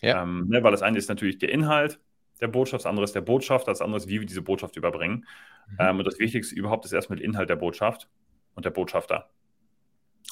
Ja. 0.00 0.22
Ähm, 0.22 0.48
ne, 0.48 0.62
weil 0.62 0.72
das 0.72 0.82
eine 0.82 0.98
ist 0.98 1.08
natürlich 1.08 1.38
der 1.38 1.50
Inhalt 1.50 2.00
der 2.40 2.48
Botschaft, 2.48 2.84
das 2.84 2.86
andere 2.86 3.04
ist 3.04 3.14
der 3.14 3.20
Botschaft, 3.20 3.68
das 3.68 3.80
andere 3.80 3.98
ist, 3.98 4.08
wie 4.08 4.20
wir 4.20 4.26
diese 4.26 4.42
Botschaft 4.42 4.76
überbringen. 4.76 5.26
Mhm. 5.68 5.76
Ähm, 5.78 5.98
und 5.98 6.06
das 6.06 6.18
Wichtigste 6.18 6.54
überhaupt 6.54 6.84
ist 6.84 6.92
erstmal 6.92 7.18
der 7.18 7.26
Inhalt 7.26 7.48
der 7.48 7.56
Botschaft 7.56 8.08
und 8.54 8.64
der 8.64 8.70
Botschafter. 8.70 9.30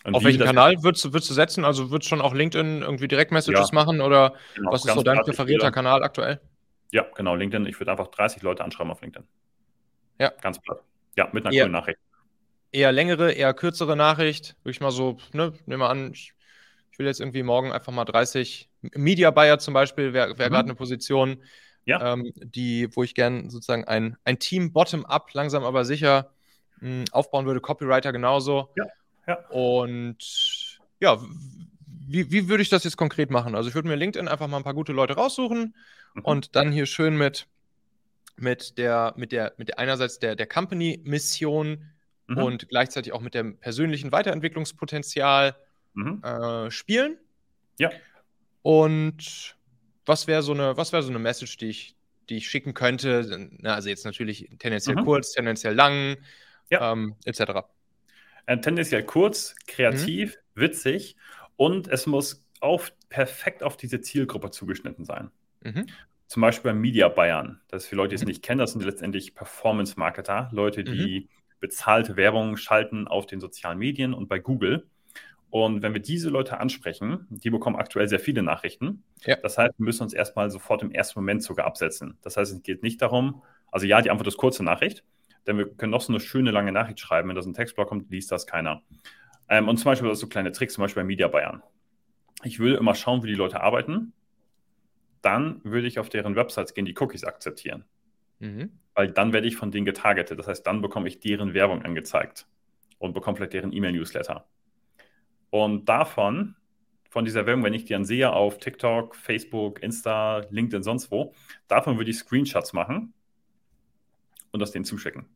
Und 0.05 0.15
Auf 0.15 0.25
welchen 0.25 0.45
Kanal 0.45 0.83
würdest 0.83 1.05
du, 1.05 1.13
würdest 1.13 1.31
du 1.31 1.35
setzen? 1.35 1.65
Also 1.65 1.91
würdest 1.91 2.11
du 2.11 2.17
schon 2.17 2.21
auch 2.21 2.35
LinkedIn 2.35 2.83
irgendwie 2.83 3.09
Direktmessages 3.09 3.71
ja. 3.71 3.75
machen 3.75 4.01
oder 4.01 4.35
genau, 4.55 4.73
was 4.73 4.85
ist 4.85 4.95
so 4.95 5.03
dein 5.03 5.19
präferierter 5.19 5.71
Kanal 5.71 6.03
aktuell? 6.03 6.41
Ja, 6.91 7.07
genau, 7.15 7.35
LinkedIn. 7.37 7.67
Ich 7.67 7.79
würde 7.79 7.93
einfach 7.93 8.09
30 8.09 8.43
Leute 8.43 8.65
anschreiben 8.65 8.91
auf 8.91 9.01
LinkedIn. 9.01 9.27
Ja. 10.19 10.33
Ganz 10.41 10.61
platt. 10.61 10.83
Ja, 11.17 11.29
mit 11.33 11.45
einer 11.45 11.55
ja. 11.55 11.65
coolen 11.65 11.73
Nachricht 11.73 11.99
eher 12.73 12.91
längere, 12.91 13.33
eher 13.33 13.55
kürzere 13.55 13.97
Nachricht. 13.97 14.57
Würde 14.63 14.73
ich 14.73 14.81
mal 14.81 14.91
so, 14.91 15.19
ne, 15.33 15.53
nehme 15.67 15.87
an, 15.87 16.13
ich, 16.13 16.33
will 16.99 17.07
jetzt 17.07 17.21
irgendwie 17.21 17.43
morgen 17.43 17.73
einfach 17.73 17.93
mal 17.93 18.05
30 18.05 18.69
Media 18.95 19.31
Buyer 19.31 19.59
zum 19.59 19.75
Beispiel, 19.75 20.13
wäre 20.13 20.39
wär 20.39 20.49
mhm. 20.49 20.53
gerade 20.53 20.69
eine 20.69 20.75
Position, 20.75 21.43
ja. 21.85 22.13
ähm, 22.13 22.33
die, 22.37 22.95
wo 22.95 23.03
ich 23.03 23.15
gerne 23.15 23.51
sozusagen 23.51 23.85
ein, 23.85 24.17
ein 24.25 24.39
Team 24.39 24.73
bottom-up, 24.73 25.33
langsam 25.33 25.65
aber 25.65 25.85
sicher 25.85 26.31
mh, 26.81 26.89
hm, 26.89 27.05
aufbauen 27.13 27.47
würde. 27.47 27.61
Copywriter 27.61 28.13
genauso. 28.13 28.71
Ja. 28.77 28.85
Ja. 29.27 29.35
Und 29.49 30.81
ja, 31.01 31.19
wie, 31.87 32.31
wie 32.31 32.49
würde 32.49 32.63
ich 32.63 32.69
das 32.69 32.85
jetzt 32.85 32.97
konkret 32.97 33.31
machen? 33.31 33.55
Also 33.55 33.69
ich 33.69 33.75
würde 33.75 33.89
mir 33.89 33.97
LinkedIn 33.97 34.29
einfach 34.29 34.49
mal 34.49 34.59
ein 34.59 34.65
paar 34.65 34.75
gute 34.75 34.93
Leute 34.93 35.15
raussuchen 35.15 35.75
mhm. 36.15 36.23
und 36.23 36.57
dann 36.57 36.73
hier 36.73 36.87
schön 36.87 37.17
mit, 37.17 37.47
mit 38.37 38.79
der, 38.79 39.15
mit 39.17 39.33
der, 39.33 39.55
mit 39.57 39.69
der 39.69 39.79
einerseits 39.79 40.19
der, 40.19 40.37
der 40.37 40.47
Company-Mission 40.47 41.91
mhm. 42.27 42.39
und 42.39 42.69
gleichzeitig 42.69 43.13
auch 43.13 43.21
mit 43.21 43.35
dem 43.35 43.59
persönlichen 43.59 44.13
Weiterentwicklungspotenzial 44.13 45.57
mhm. 45.95 46.23
äh, 46.23 46.71
spielen. 46.71 47.19
Ja. 47.79 47.91
Und 48.63 49.57
was 50.05 50.27
wäre 50.27 50.43
so 50.43 50.53
eine, 50.53 50.77
was 50.77 50.93
wäre 50.93 51.03
so 51.03 51.11
eine 51.11 51.19
Message, 51.19 51.57
die 51.57 51.71
ich, 51.71 51.97
die 52.29 52.37
ich 52.37 52.49
schicken 52.49 52.75
könnte? 52.75 53.49
Na, 53.59 53.75
also 53.75 53.89
jetzt 53.89 54.05
natürlich 54.05 54.49
tendenziell 54.59 54.97
mhm. 54.97 55.05
kurz, 55.05 55.33
tendenziell 55.33 55.75
lang, 55.75 56.17
ja. 56.71 56.93
ähm, 56.93 57.17
etc. 57.25 57.63
Äh, 58.47 58.59
tendenziell 58.59 59.05
kurz, 59.05 59.55
kreativ, 59.67 60.37
mhm. 60.55 60.61
witzig 60.61 61.17
und 61.57 61.89
es 61.89 62.07
muss 62.07 62.45
auf, 62.61 62.93
perfekt 63.09 63.63
auf 63.63 63.77
diese 63.77 64.01
Zielgruppe 64.01 64.51
zugeschnitten 64.51 65.05
sein. 65.05 65.31
Mhm. 65.63 65.87
Zum 66.27 66.41
Beispiel 66.41 66.71
beim 66.71 66.81
Media 66.81 67.09
Bayern. 67.09 67.61
Das 67.69 67.85
ist 67.85 67.89
für 67.89 67.97
Leute, 67.97 68.11
die 68.11 68.15
es 68.17 68.23
mhm. 68.23 68.29
nicht 68.29 68.43
kennen, 68.43 68.59
das 68.59 68.73
sind 68.73 68.85
letztendlich 68.85 69.35
Performance-Marketer, 69.35 70.49
Leute, 70.53 70.85
die 70.85 71.21
mhm 71.21 71.43
bezahlte 71.63 72.17
Werbung 72.17 72.59
schalten 72.59 73.09
auf 73.09 73.25
den 73.25 73.41
sozialen 73.41 73.79
Medien 73.79 74.13
und 74.13 74.29
bei 74.29 74.39
Google. 74.39 74.87
Und 75.49 75.83
wenn 75.83 75.95
wir 75.95 76.01
diese 76.01 76.29
Leute 76.29 76.59
ansprechen, 76.59 77.27
die 77.31 77.51
bekommen 77.51 77.77
aktuell 77.77 78.09
sehr 78.09 78.21
viele 78.21 78.43
Nachrichten. 78.43 79.05
Ja. 79.25 79.37
Das 79.37 79.57
heißt, 79.57 79.79
wir 79.79 79.85
müssen 79.85 80.03
uns 80.03 80.13
erstmal 80.13 80.51
sofort 80.51 80.83
im 80.83 80.91
ersten 80.91 81.19
Moment 81.21 81.43
sogar 81.43 81.67
absetzen. 81.67 82.19
Das 82.23 82.37
heißt, 82.37 82.53
es 82.53 82.63
geht 82.63 82.83
nicht 82.83 83.01
darum, 83.01 83.43
also 83.71 83.87
ja, 83.87 84.03
die 84.03 84.11
Antwort 84.11 84.29
ist 84.29 84.37
kurze 84.37 84.63
Nachricht, 84.65 85.05
denn 85.47 85.59
wir 85.59 85.69
können 85.75 85.91
noch 85.91 86.01
so 86.01 86.13
eine 86.13 86.21
schöne 86.21 86.51
lange 86.51 86.73
Nachricht 86.73 87.01
schreiben. 87.01 87.29
Wenn 87.29 87.37
das 87.37 87.47
ein 87.47 87.55
Textblock 87.55 87.89
kommt, 87.89 88.11
liest 88.11 88.31
das 88.31 88.47
keiner. 88.47 88.83
Ähm, 89.49 89.69
und 89.69 89.77
zum 89.77 89.87
Beispiel, 89.87 90.09
das 90.09 90.21
so 90.21 90.29
kleine 90.29 90.53
Tricks, 90.53 90.75
zum 90.75 90.83
Beispiel 90.83 91.03
bei 91.03 91.07
Media 91.07 91.29
Bayern. 91.29 91.63
Ich 92.45 92.59
würde 92.59 92.77
immer 92.77 92.95
schauen, 92.95 93.23
wie 93.23 93.29
die 93.29 93.35
Leute 93.35 93.61
arbeiten. 93.61 94.13
Dann 95.21 95.61
würde 95.65 95.87
ich 95.87 95.99
auf 95.99 96.09
deren 96.09 96.37
Websites 96.37 96.75
gehen, 96.75 96.85
die 96.85 96.95
Cookies 96.99 97.25
akzeptieren. 97.25 97.85
Mhm 98.41 98.71
weil 98.95 99.11
dann 99.11 99.33
werde 99.33 99.49
ich 99.49 99.57
von 99.57 99.71
denen 99.71 99.87
getargetet. 99.87 100.39
Das 100.39 100.47
heißt, 100.47 100.67
dann 100.67 100.83
bekomme 100.83 101.09
ich 101.09 101.21
deren 101.21 101.55
Werbung 101.55 101.83
angezeigt 101.83 102.47
und 102.99 103.15
bekomme 103.15 103.37
vielleicht 103.37 103.55
deren 103.55 103.73
E-Mail-Newsletter. 103.73 104.47
Und 105.51 105.89
davon, 105.89 106.57
von 107.11 107.25
dieser 107.25 107.47
Werbung, 107.47 107.65
wenn 107.65 107.75
ich 107.75 107.85
die 107.85 107.93
dann 107.93 108.05
sehe 108.05 108.33
auf 108.33 108.59
TikTok, 108.59 109.17
Facebook, 109.17 109.83
Insta, 109.83 110.47
LinkedIn, 110.51 110.83
sonst 110.83 111.11
wo, 111.11 111.35
davon 111.69 111.99
würde 111.99 112.11
ich 112.11 112.19
Screenshots 112.19 112.73
machen 112.73 113.13
und 114.53 114.61
das 114.61 114.71
denen 114.71 114.85
zuschicken. 114.85 115.27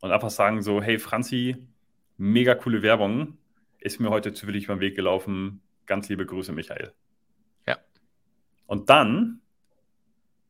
Und 0.00 0.10
einfach 0.10 0.30
sagen 0.30 0.62
so, 0.62 0.82
hey 0.82 0.98
Franzi, 0.98 1.56
mega 2.16 2.54
coole 2.54 2.82
Werbung, 2.82 3.38
ist 3.80 4.00
mir 4.00 4.10
heute 4.10 4.32
zufällig 4.32 4.66
beim 4.66 4.80
Weg 4.80 4.96
gelaufen. 4.96 5.60
Ganz 5.86 6.08
liebe 6.08 6.24
Grüße, 6.24 6.52
Michael. 6.52 6.92
Ja. 7.66 7.78
Und 8.66 8.88
dann 8.88 9.40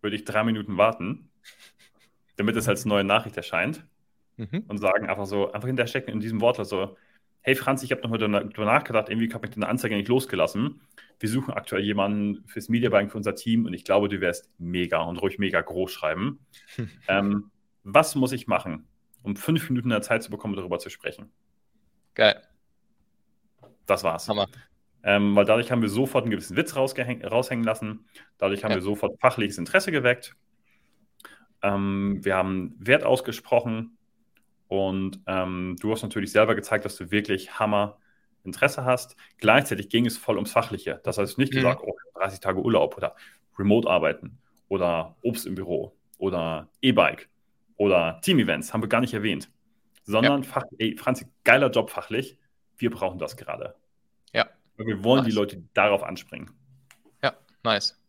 würde 0.01 0.17
ich 0.17 0.25
drei 0.25 0.45
Minuten 0.45 0.77
warten 0.77 1.31
damit 2.37 2.57
es 2.57 2.69
als 2.69 2.85
neue 2.85 3.05
Nachricht 3.05 3.37
erscheint. 3.37 3.85
Mhm. 4.37 4.65
Und 4.67 4.79
sagen 4.79 5.09
einfach 5.09 5.27
so, 5.27 5.53
einfach 5.53 5.69
hinterstecken 5.69 6.13
in 6.13 6.21
diesem 6.21 6.41
Wort 6.41 6.65
so, 6.67 6.97
hey 7.43 7.55
Franz, 7.55 7.83
ich 7.85 7.93
habe 7.93 8.03
noch 8.03 8.11
mal 8.11 8.19
darüber 8.19 8.65
nachgedacht, 8.65 9.09
irgendwie 9.09 9.33
habe 9.33 9.47
ich 9.47 9.55
deine 9.55 9.69
Anzeige 9.69 9.95
nicht 9.95 10.09
losgelassen. 10.09 10.81
Wir 11.21 11.29
suchen 11.29 11.55
aktuell 11.55 11.83
jemanden 11.83 12.45
fürs 12.47 12.69
Mediabank 12.69 13.13
für 13.13 13.17
unser 13.19 13.37
Team 13.37 13.67
und 13.67 13.75
ich 13.75 13.85
glaube, 13.85 14.09
du 14.09 14.21
wärst 14.21 14.51
mega 14.59 15.03
und 15.03 15.19
ruhig 15.19 15.39
mega 15.39 15.61
groß 15.61 15.93
schreiben. 15.93 16.41
ähm, 17.09 17.51
was 17.85 18.15
muss 18.15 18.33
ich 18.33 18.47
machen, 18.47 18.89
um 19.23 19.37
fünf 19.37 19.69
Minuten 19.71 19.91
der 19.91 20.03
Zeit 20.03 20.23
zu 20.23 20.31
bekommen, 20.31 20.57
darüber 20.57 20.79
zu 20.79 20.91
sprechen? 20.91 21.31
Geil. 22.15 22.43
Das 23.87 24.03
war's. 24.03 24.29
Hammer. 24.29 24.49
Ähm, 25.03 25.37
weil 25.37 25.45
dadurch 25.45 25.71
haben 25.71 25.83
wir 25.83 25.91
sofort 25.91 26.25
einen 26.25 26.31
gewissen 26.31 26.57
Witz 26.57 26.75
raushängen 26.75 27.63
lassen. 27.63 28.07
Dadurch 28.39 28.65
haben 28.65 28.71
ja. 28.71 28.79
wir 28.79 28.83
sofort 28.83 29.21
fachliches 29.21 29.59
Interesse 29.59 29.93
geweckt. 29.93 30.35
Ähm, 31.63 32.21
wir 32.23 32.37
haben 32.37 32.75
Wert 32.79 33.05
ausgesprochen 33.05 33.99
und 34.69 35.21
ähm, 35.27 35.77
du 35.81 35.93
hast 35.93 36.03
natürlich 36.03 36.33
selber 36.33 36.55
gezeigt, 36.55 36.87
dass 36.87 36.97
du 36.97 37.11
wirklich 37.11 37.59
Hammer 37.59 37.99
Interesse 38.45 38.85
hast. 38.85 39.17
Gleichzeitig 39.39 39.89
ging 39.89 40.07
es 40.07 40.17
voll 40.17 40.37
ums 40.37 40.53
Fachliche. 40.53 41.01
Das 41.05 41.19
heißt 41.19 41.39
nicht 41.39 41.53
mhm. 41.53 41.57
gesagt, 41.57 41.83
oh, 41.85 41.97
30 42.15 42.41
Tage 42.41 42.63
Urlaub 42.63 42.97
oder 42.97 43.15
Remote 43.59 43.89
arbeiten 43.89 44.39
oder 44.69 45.17
Obst 45.23 45.47
im 45.47 45.55
Büro 45.55 45.97
oder 46.19 46.69
E-Bike 46.81 47.29
oder 47.77 48.21
Team-Events, 48.23 48.73
haben 48.73 48.83
wir 48.83 48.89
gar 48.89 49.01
nicht 49.01 49.15
erwähnt. 49.15 49.51
Sondern, 50.05 50.43
ja. 50.43 50.49
Fach, 50.49 50.65
ey, 50.79 50.97
Franzi, 50.97 51.27
geiler 51.45 51.71
Job 51.71 51.91
fachlich, 51.91 52.39
wir 52.77 52.91
brauchen 52.91 53.19
das 53.19 53.37
gerade. 53.37 53.75
Ja. 54.33 54.47
Weil 54.77 54.87
wir 54.87 55.05
wollen 55.05 55.23
nice. 55.23 55.31
die 55.31 55.37
Leute 55.37 55.65
darauf 55.75 56.03
anspringen. 56.03 56.51
Ja, 57.23 57.35
nice. 57.63 58.01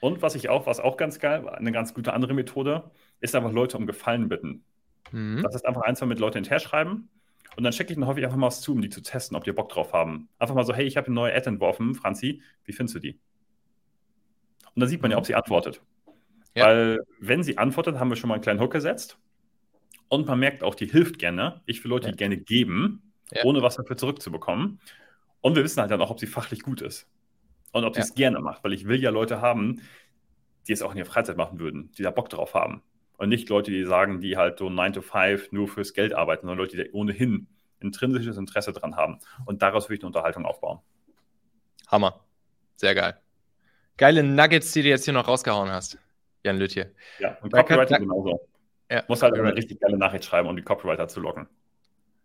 Und 0.00 0.22
was 0.22 0.34
ich 0.34 0.48
auch, 0.48 0.66
was 0.66 0.80
auch 0.80 0.96
ganz 0.96 1.18
geil, 1.18 1.48
eine 1.48 1.72
ganz 1.72 1.94
gute 1.94 2.12
andere 2.12 2.34
Methode, 2.34 2.90
ist 3.20 3.34
einfach 3.34 3.52
Leute 3.52 3.78
um 3.78 3.86
Gefallen 3.86 4.28
bitten. 4.28 4.64
Mhm. 5.10 5.42
Das 5.42 5.54
ist 5.54 5.66
einfach 5.66 5.82
ein, 5.82 5.96
zwei 5.96 6.06
mit 6.06 6.18
Leuten 6.18 6.36
hinterher 6.36 6.60
schreiben 6.60 7.08
und 7.56 7.64
dann 7.64 7.72
schicke 7.72 7.92
ich 7.92 7.98
dann 7.98 8.06
häufig 8.06 8.24
einfach 8.24 8.36
mal 8.36 8.48
was 8.48 8.60
zu, 8.60 8.72
um 8.72 8.82
die 8.82 8.90
zu 8.90 9.00
testen, 9.00 9.36
ob 9.36 9.44
die 9.44 9.52
Bock 9.52 9.68
drauf 9.68 9.92
haben. 9.92 10.28
Einfach 10.38 10.54
mal 10.54 10.64
so, 10.64 10.74
hey, 10.74 10.84
ich 10.84 10.96
habe 10.96 11.06
eine 11.06 11.14
neue 11.14 11.34
Ad 11.34 11.48
entworfen, 11.48 11.94
Franzi, 11.94 12.42
wie 12.64 12.72
findest 12.72 12.96
du 12.96 13.00
die? 13.00 13.18
Und 14.74 14.80
dann 14.80 14.88
sieht 14.88 15.02
man 15.02 15.10
ja, 15.10 15.16
ob 15.16 15.26
sie 15.26 15.34
antwortet. 15.34 15.80
Ja. 16.54 16.66
Weil, 16.66 17.00
wenn 17.18 17.42
sie 17.42 17.58
antwortet, 17.58 17.98
haben 17.98 18.10
wir 18.10 18.16
schon 18.16 18.28
mal 18.28 18.34
einen 18.34 18.42
kleinen 18.42 18.60
Hook 18.60 18.72
gesetzt. 18.72 19.18
Und 20.08 20.26
man 20.26 20.38
merkt 20.38 20.62
auch, 20.62 20.74
die 20.74 20.86
hilft 20.86 21.18
gerne. 21.18 21.62
Ich 21.66 21.82
will 21.82 21.90
Leute, 21.90 22.06
ja. 22.06 22.12
die 22.12 22.16
gerne 22.16 22.36
geben, 22.36 23.12
ja. 23.32 23.44
ohne 23.44 23.62
was 23.62 23.76
dafür 23.76 23.96
zurückzubekommen. 23.96 24.80
Und 25.40 25.56
wir 25.56 25.64
wissen 25.64 25.80
halt 25.80 25.90
dann 25.90 26.00
auch, 26.00 26.10
ob 26.10 26.20
sie 26.20 26.26
fachlich 26.26 26.62
gut 26.62 26.80
ist. 26.80 27.08
Und 27.72 27.84
ob 27.84 27.96
sie 27.96 28.02
es 28.02 28.14
gerne 28.14 28.40
macht. 28.40 28.62
Weil 28.62 28.72
ich 28.72 28.86
will 28.86 29.02
ja 29.02 29.10
Leute 29.10 29.40
haben, 29.40 29.80
die 30.68 30.72
es 30.72 30.82
auch 30.82 30.92
in 30.92 30.98
ihrer 30.98 31.06
Freizeit 31.06 31.36
machen 31.36 31.58
würden, 31.58 31.90
die 31.98 32.02
da 32.02 32.10
Bock 32.10 32.28
drauf 32.28 32.54
haben. 32.54 32.82
Und 33.16 33.28
nicht 33.28 33.48
Leute, 33.48 33.70
die 33.70 33.84
sagen, 33.84 34.20
die 34.20 34.36
halt 34.36 34.58
so 34.58 34.70
9 34.70 34.92
to 34.92 35.02
5 35.02 35.52
nur 35.52 35.68
fürs 35.68 35.92
Geld 35.92 36.14
arbeiten, 36.14 36.46
sondern 36.46 36.58
Leute, 36.58 36.76
die 36.76 36.90
ohnehin 36.92 37.48
intrinsisches 37.80 38.36
Interesse 38.36 38.72
dran 38.72 38.96
haben. 38.96 39.18
Und 39.44 39.62
daraus 39.62 39.88
will 39.88 39.96
ich 39.96 40.02
eine 40.02 40.08
Unterhaltung 40.08 40.46
aufbauen. 40.46 40.80
Hammer. 41.88 42.24
Sehr 42.76 42.94
geil. 42.94 43.16
Geile 43.96 44.22
Nuggets, 44.22 44.72
die 44.72 44.82
du 44.82 44.88
jetzt 44.88 45.04
hier 45.04 45.14
noch 45.14 45.28
rausgehauen 45.28 45.70
hast, 45.70 45.98
Jan 46.44 46.58
Lütje. 46.58 46.94
Ja, 47.18 47.38
und 47.40 47.52
Copywriter 47.52 47.98
genauso. 47.98 48.48
Ja, 48.90 49.02
Muss 49.08 49.22
halt 49.22 49.34
eine 49.34 49.56
richtig 49.56 49.80
geile 49.80 49.96
Nachricht 49.96 50.24
schreiben, 50.24 50.48
um 50.48 50.54
die 50.54 50.62
Copywriter 50.62 51.08
zu 51.08 51.20
locken. 51.20 51.48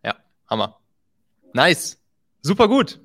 Ja, 0.03 0.15
Hammer. 0.47 0.79
Nice. 1.53 2.03
Super 2.41 2.67
gut. 2.67 2.99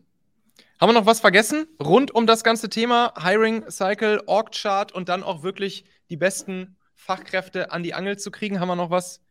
Haben 0.81 0.91
wir 0.91 1.01
noch 1.01 1.07
was 1.07 1.21
vergessen 1.21 1.67
rund 1.81 2.15
um 2.15 2.27
das 2.27 2.43
ganze 2.43 2.69
Thema 2.69 3.15
Hiring 3.17 3.71
Cycle, 3.71 4.23
Org 4.27 4.53
Chart 4.53 4.93
und 4.93 5.09
dann 5.09 5.23
auch 5.23 5.43
wirklich 5.43 5.85
die 6.11 6.17
besten 6.17 6.77
Fachkräfte 6.95 7.71
an 7.71 7.83
die 7.83 7.95
Angel 7.95 8.19
zu 8.19 8.31
kriegen? 8.31 8.61
Haben 8.61 8.69
wir 8.69 8.77
noch 8.77 8.91
was? 8.91 9.23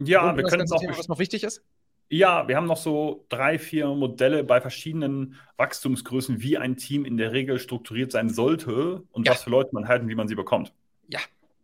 Ja, 0.00 0.36
wir 0.36 0.44
können 0.44 0.66
noch, 0.68 0.80
Thema, 0.80 0.98
was 0.98 1.08
noch 1.08 1.18
wichtig 1.18 1.44
ist. 1.44 1.62
Ja, 2.10 2.48
wir 2.48 2.56
haben 2.56 2.66
noch 2.66 2.78
so 2.78 3.26
drei, 3.28 3.58
vier 3.58 3.88
Modelle 3.88 4.42
bei 4.42 4.60
verschiedenen 4.60 5.36
Wachstumsgrößen, 5.58 6.40
wie 6.40 6.56
ein 6.56 6.76
Team 6.76 7.04
in 7.04 7.18
der 7.18 7.32
Regel 7.32 7.58
strukturiert 7.58 8.12
sein 8.12 8.30
sollte 8.30 9.02
und 9.12 9.26
ja. 9.26 9.32
was 9.32 9.42
für 9.42 9.50
Leute 9.50 9.70
man 9.72 9.88
halten, 9.88 10.08
wie 10.08 10.14
man 10.14 10.26
sie 10.26 10.34
bekommt. 10.34 10.72
Ja, 11.08 11.20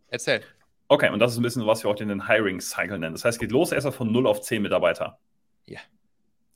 erzähl. 0.09 0.41
Okay, 0.87 1.09
und 1.09 1.17
das 1.17 1.31
ist 1.31 1.39
ein 1.39 1.43
bisschen, 1.43 1.65
was 1.65 1.83
wir 1.83 1.89
auch 1.89 1.95
den 1.95 2.27
Hiring 2.27 2.61
Cycle 2.61 2.99
nennen. 2.99 3.13
Das 3.13 3.25
heißt, 3.25 3.37
es 3.37 3.39
geht 3.39 3.51
los 3.51 3.71
erstmal 3.71 3.93
von 3.93 4.11
0 4.11 4.27
auf 4.27 4.41
10 4.41 4.61
Mitarbeiter. 4.61 5.17
Ja. 5.65 5.79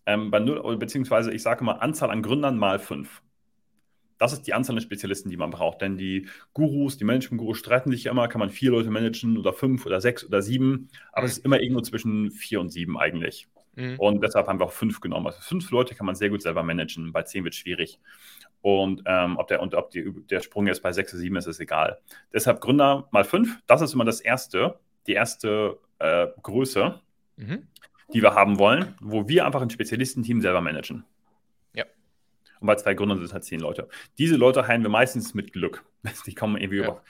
Ähm, 0.06 0.30
bei 0.30 0.40
0, 0.40 0.78
beziehungsweise 0.78 1.34
ich 1.34 1.42
sage 1.42 1.64
mal 1.64 1.74
Anzahl 1.74 2.12
an 2.12 2.22
Gründern 2.22 2.58
mal 2.58 2.78
5. 2.78 3.24
Das 4.20 4.34
ist 4.34 4.44
die 4.44 4.54
Anzahl 4.54 4.76
an 4.76 4.82
Spezialisten, 4.82 5.32
die 5.32 5.38
man 5.38 5.50
braucht. 5.50 5.82
Denn 5.82 5.98
die 5.98 6.28
Gurus, 6.54 6.98
die 6.98 7.06
Management-Gurus 7.06 7.58
streiten 7.58 7.90
sich 7.90 8.04
ja 8.04 8.12
immer, 8.12 8.28
kann 8.28 8.40
man 8.40 8.50
vier 8.50 8.70
Leute 8.70 8.92
managen 8.92 9.38
oder 9.38 9.54
fünf 9.54 9.86
oder 9.86 10.00
sechs 10.00 10.26
oder 10.26 10.44
sieben. 10.44 10.90
Aber 11.12 11.22
mhm. 11.22 11.26
es 11.26 11.38
ist 11.38 11.46
immer 11.46 11.60
irgendwo 11.60 11.82
zwischen 11.82 12.30
vier 12.30 12.60
und 12.60 12.70
sieben 12.70 13.00
eigentlich. 13.00 13.48
Mhm. 13.76 14.00
Und 14.00 14.22
deshalb 14.24 14.48
haben 14.48 14.60
wir 14.60 14.66
auch 14.66 14.72
fünf 14.72 15.00
genommen. 15.00 15.28
Also 15.28 15.40
fünf 15.42 15.70
Leute 15.72 15.96
kann 15.96 16.06
man 16.06 16.16
sehr 16.16 16.30
gut 16.30 16.42
selber 16.42 16.64
managen. 16.64 17.12
Bei 17.12 17.24
zehn 17.24 17.44
wird 17.44 17.54
es 17.54 17.60
schwierig. 17.60 18.00
Und 18.62 19.04
ähm, 19.06 19.38
ob, 19.38 19.48
der, 19.48 19.62
und 19.62 19.74
ob 19.74 19.92
die, 19.92 20.12
der 20.30 20.42
Sprung 20.42 20.68
jetzt 20.68 20.82
bei 20.82 20.92
sechs 20.92 21.14
oder 21.14 21.22
sieben 21.22 21.36
ist, 21.38 21.48
ist 21.48 21.60
egal. 21.60 22.00
Deshalb 22.34 22.60
Gründer 22.62 23.08
mal 23.12 23.24
fünf. 23.24 23.60
Das 23.68 23.82
ist 23.82 23.94
immer 23.94 24.06
das 24.06 24.20
erste, 24.20 24.80
die 25.08 25.14
erste 25.14 25.80
äh, 26.00 26.28
Größe, 26.42 27.00
mhm. 27.38 27.68
die 28.14 28.22
wir 28.22 28.36
haben 28.36 28.60
wollen, 28.60 28.96
wo 29.00 29.28
wir 29.30 29.46
einfach 29.46 29.62
ein 29.62 29.70
Spezialistenteam 29.70 30.42
selber 30.42 30.62
managen. 30.62 31.06
Ja. 31.74 31.86
Und 32.60 32.68
bei 32.68 32.76
zwei 32.76 32.94
Gründern 32.96 33.18
sind 33.18 33.28
es 33.28 33.34
halt 33.34 33.46
zehn 33.46 33.62
Leute. 33.62 33.88
Diese 34.18 34.36
Leute 34.36 34.68
heilen 34.68 34.84
wir 34.84 34.90
meistens 34.90 35.34
mit 35.34 35.54
Glück. 35.54 35.86
Die 36.26 36.36
kommen 36.36 36.58
irgendwie 36.58 36.80
ja. 36.80 36.86
über 36.86 37.04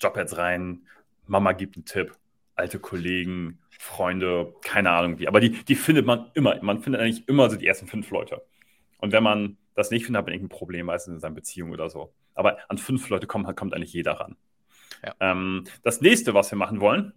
Jobheads 0.00 0.36
rein, 0.38 0.86
Mama 1.26 1.52
gibt 1.52 1.76
einen 1.76 1.84
Tipp, 1.84 2.16
alte 2.56 2.80
Kollegen, 2.80 3.60
Freunde, 3.82 4.52
keine 4.60 4.90
Ahnung 4.90 5.18
wie. 5.18 5.26
Aber 5.26 5.40
die, 5.40 5.52
die 5.64 5.74
findet 5.74 6.04
man 6.04 6.30
immer. 6.34 6.62
Man 6.62 6.82
findet 6.82 7.00
eigentlich 7.00 7.26
immer 7.28 7.48
so 7.48 7.56
die 7.56 7.66
ersten 7.66 7.86
fünf 7.86 8.10
Leute. 8.10 8.42
Und 8.98 9.12
wenn 9.12 9.22
man 9.22 9.56
das 9.74 9.90
nicht 9.90 10.04
findet, 10.04 10.18
hat 10.18 10.26
man 10.26 10.34
irgendein 10.34 10.54
Problem, 10.54 10.84
meistens 10.84 11.14
in 11.14 11.20
seiner 11.20 11.36
Beziehung 11.36 11.70
oder 11.70 11.88
so. 11.88 12.12
Aber 12.34 12.58
an 12.68 12.76
fünf 12.76 13.08
Leute 13.08 13.26
kommt, 13.26 13.56
kommt 13.56 13.72
eigentlich 13.72 13.94
jeder 13.94 14.12
ran. 14.12 14.36
Ja. 15.02 15.14
Ähm, 15.20 15.64
das 15.82 16.02
nächste, 16.02 16.34
was 16.34 16.50
wir 16.50 16.58
machen 16.58 16.82
wollen, 16.82 17.14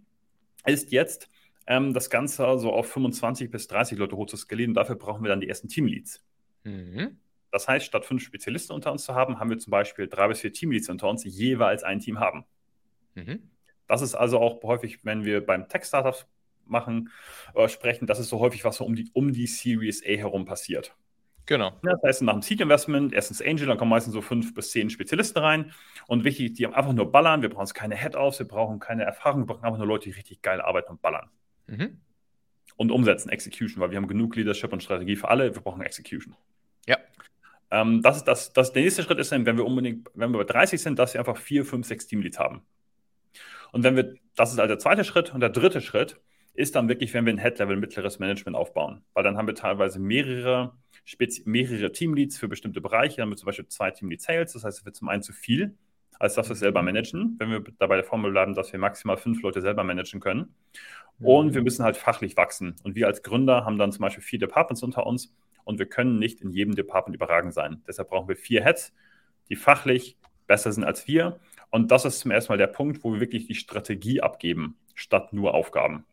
ist 0.65 0.93
jetzt 0.93 1.28
ähm, 1.67 1.93
das 1.93 2.10
Ganze 2.10 2.58
so 2.58 2.71
auf 2.71 2.89
25 2.89 3.52
bis 3.52 3.67
30 3.67 3.97
Leute 3.97 4.15
hoch 4.15 4.28
zu 4.28 4.38
skalieren. 4.38 4.73
Dafür 4.73 4.95
brauchen 4.95 5.21
wir 5.21 5.30
dann 5.30 5.41
die 5.41 5.49
ersten 5.49 5.67
Teamleads. 5.67 6.23
Mhm. 6.63 7.17
Das 7.52 7.67
heißt, 7.67 7.86
statt 7.86 8.06
fünf 8.06 8.23
Spezialisten 8.23 8.71
unter 8.71 8.93
uns 8.93 9.04
zu 9.04 9.13
haben, 9.13 9.38
haben 9.38 9.49
wir 9.49 9.60
zum 9.60 9.71
Beispiel 9.71 10.08
drei 10.08 10.30
bis 10.30 10.39
vier 10.39 10.54
Teamleads 10.54 10.88
unter 10.88 11.10
uns, 11.10 11.23
die 11.23 11.30
jeweils 11.30 11.84
ein 11.84 11.99
Team 11.99 12.21
haben. 12.21 12.45
Mhm. 13.15 13.49
Das 13.86 14.02
ist 14.02 14.15
also 14.15 14.39
auch 14.39 14.63
häufig, 14.63 15.04
wenn 15.04 15.26
wir 15.26 15.45
beim 15.45 15.67
Tech-Startups 15.67 16.26
machen, 16.65 17.10
äh, 17.56 17.67
sprechen, 17.67 18.08
das 18.08 18.19
ist 18.19 18.30
so 18.30 18.39
häufig, 18.39 18.63
was 18.65 18.78
so 18.78 18.86
um 18.86 18.95
die, 18.95 19.10
um 19.13 19.32
die 19.34 19.47
Series 19.47 20.04
A 20.04 20.10
herum 20.10 20.45
passiert. 20.45 20.95
Genau. 21.45 21.73
Das 21.84 22.02
heißt, 22.04 22.21
nach 22.21 22.34
dem 22.34 22.41
Seed 22.41 22.62
Investment, 22.62 23.13
erstens 23.13 23.41
Angel, 23.41 23.67
dann 23.67 23.78
kommen 23.78 23.89
meistens 23.89 24.13
so 24.13 24.21
fünf 24.21 24.54
bis 24.54 24.71
zehn 24.71 24.89
Spezialisten 24.89 25.39
rein. 25.39 25.73
Und 26.08 26.23
wichtig, 26.23 26.54
die 26.54 26.65
haben 26.65 26.73
einfach 26.73 26.93
nur 26.93 27.12
ballern. 27.12 27.41
Wir 27.41 27.49
brauchen 27.49 27.67
keine 27.73 27.95
Head-Offs, 27.95 28.39
wir 28.39 28.47
brauchen 28.47 28.80
keine 28.80 29.04
Erfahrung, 29.04 29.41
wir 29.41 29.47
brauchen 29.47 29.65
einfach 29.65 29.78
nur 29.78 29.88
Leute, 29.88 30.06
die 30.06 30.15
richtig 30.15 30.41
geil 30.41 30.62
arbeiten 30.62 30.91
und 30.91 31.02
ballern. 31.02 31.30
Mhm. 31.67 31.97
Und 32.78 32.91
umsetzen, 32.91 33.30
Execution, 33.30 33.82
weil 33.82 33.91
wir 33.91 33.97
haben 33.97 34.08
genug 34.08 34.36
Leadership 34.36 34.71
und 34.71 34.82
Strategie 34.82 35.15
für 35.15 35.28
alle, 35.28 35.54
wir 35.54 35.62
brauchen 35.62 35.82
Execution. 35.82 36.36
Ja. 36.88 36.97
Ähm, 37.71 38.02
das 38.02 38.17
ist 38.17 38.23
das, 38.26 38.54
das, 38.54 38.71
der 38.71 38.84
nächste 38.84 39.04
Schritt 39.04 39.19
ist 39.19 39.32
dann, 39.32 39.45
wenn 39.45 39.58
wir 39.58 39.65
unbedingt, 39.65 40.10
wenn 40.13 40.32
wir 40.32 40.39
bei 40.39 40.52
30 40.52 40.82
sind, 40.82 40.97
dass 40.97 41.13
wir 41.13 41.19
einfach 41.19 41.38
vier, 41.38 41.65
fünf, 41.65 41.86
sechs 41.86 42.08
Teamleads 42.08 42.39
haben. 42.39 42.62
Und 43.73 43.84
wenn 43.84 43.95
wir, 43.95 44.15
das 44.36 44.54
ist 44.54 44.60
also 44.60 44.67
der 44.67 44.80
zweite 44.80 45.04
Schritt 45.04 45.34
und 45.34 45.41
der 45.41 45.49
dritte 45.49 45.82
Schritt 45.82 46.19
ist 46.54 46.76
dann 46.76 46.88
wirklich, 46.88 47.13
wenn 47.13 47.26
wir 47.26 47.34
ein 47.34 47.39
Head-Level 47.39 47.78
mittleres 47.78 48.20
Management 48.20 48.56
aufbauen. 48.56 49.04
Weil 49.13 49.24
dann 49.24 49.38
haben 49.38 49.48
wir 49.48 49.56
teilweise 49.56 50.00
mehrere, 50.00 50.78
mehrere 51.46 51.92
Teamleads 51.92 52.38
für 52.38 52.48
bestimmte 52.48 52.80
Bereiche. 52.80 53.18
Dann 53.18 53.24
haben 53.24 53.32
wir 53.32 53.38
zum 53.38 53.48
Beispiel 53.48 53.68
zwei 53.68 53.92
Teamlead 53.92 54.22
Sales, 54.22 54.54
das 54.54 54.63
heißt, 54.63 54.80
es 54.80 54.86
wird 54.86 54.96
zum 54.96 55.10
einen 55.10 55.24
zu 55.24 55.34
viel, 55.34 55.76
als 56.20 56.36
dass 56.36 56.50
wir 56.50 56.54
es 56.54 56.60
selber 56.60 56.82
mhm. 56.82 56.86
managen, 56.86 57.36
wenn 57.39 57.50
wir 57.50 57.63
dabei 57.80 57.96
der 57.96 58.06
Formel 58.06 58.32
bleiben, 58.32 58.54
dass 58.54 58.72
wir 58.72 58.80
maximal 58.80 59.18
fünf 59.18 59.42
Leute 59.42 59.62
selber 59.62 59.84
managen 59.84 60.20
können. 60.20 60.54
Und 61.20 61.48
mhm. 61.48 61.54
wir 61.56 61.62
müssen 61.63 61.84
halt 61.84 61.98
fachlich 61.98 62.38
wachsen. 62.38 62.76
Und 62.84 62.96
wir 62.96 63.08
als 63.08 63.24
Gründer 63.24 63.66
haben 63.66 63.78
dann 63.78 63.92
zum 63.92 64.02
Beispiel 64.02 64.24
vier 64.24 64.39
Departments 64.39 64.84
unter 64.84 65.08
uns 65.08 65.34
und 65.63 65.80
wir 65.80 65.88
können 65.88 66.20
nicht 66.20 66.42
in 66.42 66.52
jedem 66.52 66.76
Department 66.76 67.16
überragend 67.16 67.54
sein. 67.54 67.82
Deshalb 67.88 68.10
brauchen 68.10 68.28
wir 68.28 68.36
vier 68.36 68.63
Heads, 68.63 68.94
die 69.50 69.56
fachlich 69.56 70.18
besser 70.46 70.72
sind 70.72 70.84
als 70.84 71.08
wir. 71.08 71.39
Und 71.72 71.89
das 71.89 72.06
ist 72.06 72.20
zum 72.20 72.32
ersten 72.32 72.52
Mal 72.52 72.58
der 72.58 72.68
Punkt, 72.68 73.04
wo 73.04 73.13
wir 73.13 73.20
wirklich 73.20 73.48
die 73.48 73.56
Strategie 73.56 74.22
abgeben, 74.22 74.78
statt 74.94 75.34
nur 75.34 75.54
Aufgaben. 75.56 76.06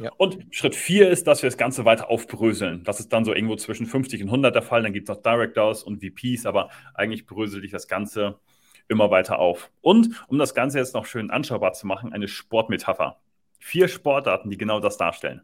Ja. 0.00 0.12
Und 0.16 0.46
Schritt 0.50 0.76
4 0.76 1.10
ist, 1.10 1.26
dass 1.26 1.42
wir 1.42 1.48
das 1.48 1.56
Ganze 1.56 1.84
weiter 1.84 2.08
aufbröseln. 2.08 2.84
Das 2.84 3.00
ist 3.00 3.12
dann 3.12 3.24
so 3.24 3.34
irgendwo 3.34 3.56
zwischen 3.56 3.86
50 3.86 4.22
und 4.22 4.28
100 4.28 4.54
der 4.54 4.62
Fall. 4.62 4.82
Dann 4.82 4.92
gibt 4.92 5.08
es 5.08 5.14
noch 5.14 5.22
Directors 5.22 5.82
und 5.82 6.02
VPs, 6.04 6.46
aber 6.46 6.70
eigentlich 6.94 7.26
brösel 7.26 7.64
ich 7.64 7.72
das 7.72 7.88
Ganze 7.88 8.38
immer 8.86 9.10
weiter 9.10 9.38
auf. 9.38 9.70
Und 9.80 10.24
um 10.28 10.38
das 10.38 10.54
Ganze 10.54 10.78
jetzt 10.78 10.94
noch 10.94 11.06
schön 11.06 11.30
anschaubar 11.30 11.72
zu 11.72 11.86
machen, 11.86 12.12
eine 12.12 12.28
Sportmetapher. 12.28 13.18
Vier 13.58 13.88
Sportarten, 13.88 14.50
die 14.50 14.56
genau 14.56 14.80
das 14.80 14.96
darstellen. 14.96 15.42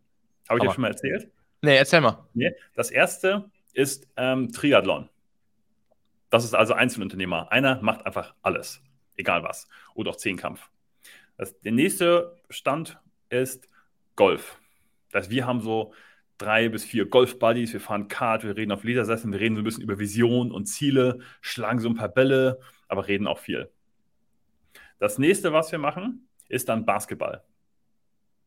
Habe 0.49 0.59
ich 0.59 0.64
dir 0.64 0.73
schon 0.73 0.83
mal 0.83 0.88
erzählt? 0.88 1.31
Nee, 1.62 1.77
erzähl 1.77 2.01
mal. 2.01 2.27
Nee. 2.35 2.53
Das 2.75 2.90
erste 2.90 3.51
ist 3.73 4.07
ähm, 4.17 4.53
Triathlon. 4.53 5.09
Das 6.31 6.45
ist 6.45 6.55
also 6.55 6.75
Einzelunternehmer. 6.75 7.51
Einer 7.51 7.81
macht 7.83 8.07
einfach 8.07 8.35
alles, 8.43 8.83
egal 9.17 9.43
was. 9.43 9.69
Oder 9.95 10.11
auch 10.11 10.17
Zehnkampf. 10.17 10.71
Das, 11.37 11.59
der 11.61 11.73
nächste 11.73 12.37
Stand 12.51 12.99
ist 13.29 13.69
Golf. 14.16 14.59
Das 15.11 15.24
heißt, 15.24 15.31
wir 15.31 15.46
haben 15.46 15.61
so 15.61 15.92
drei 16.38 16.68
bis 16.68 16.85
vier 16.85 17.07
Golf-Buddies, 17.07 17.72
wir 17.72 17.81
fahren 17.81 18.09
Kart, 18.09 18.44
wir 18.44 18.57
reden 18.57 18.72
auf 18.72 18.85
Ledersesseln, 18.85 19.33
wir 19.33 19.40
reden 19.40 19.55
so 19.57 19.62
ein 19.62 19.64
bisschen 19.64 19.83
über 19.83 19.98
Visionen 19.98 20.53
und 20.53 20.66
Ziele, 20.66 21.20
schlagen 21.40 21.79
so 21.79 21.88
ein 21.88 21.94
paar 21.94 22.09
Bälle, 22.09 22.61
aber 22.88 23.07
reden 23.07 23.27
auch 23.27 23.38
viel. 23.38 23.70
Das 24.98 25.18
nächste, 25.18 25.53
was 25.53 25.70
wir 25.70 25.79
machen, 25.79 26.29
ist 26.48 26.68
dann 26.68 26.85
Basketball. 26.85 27.44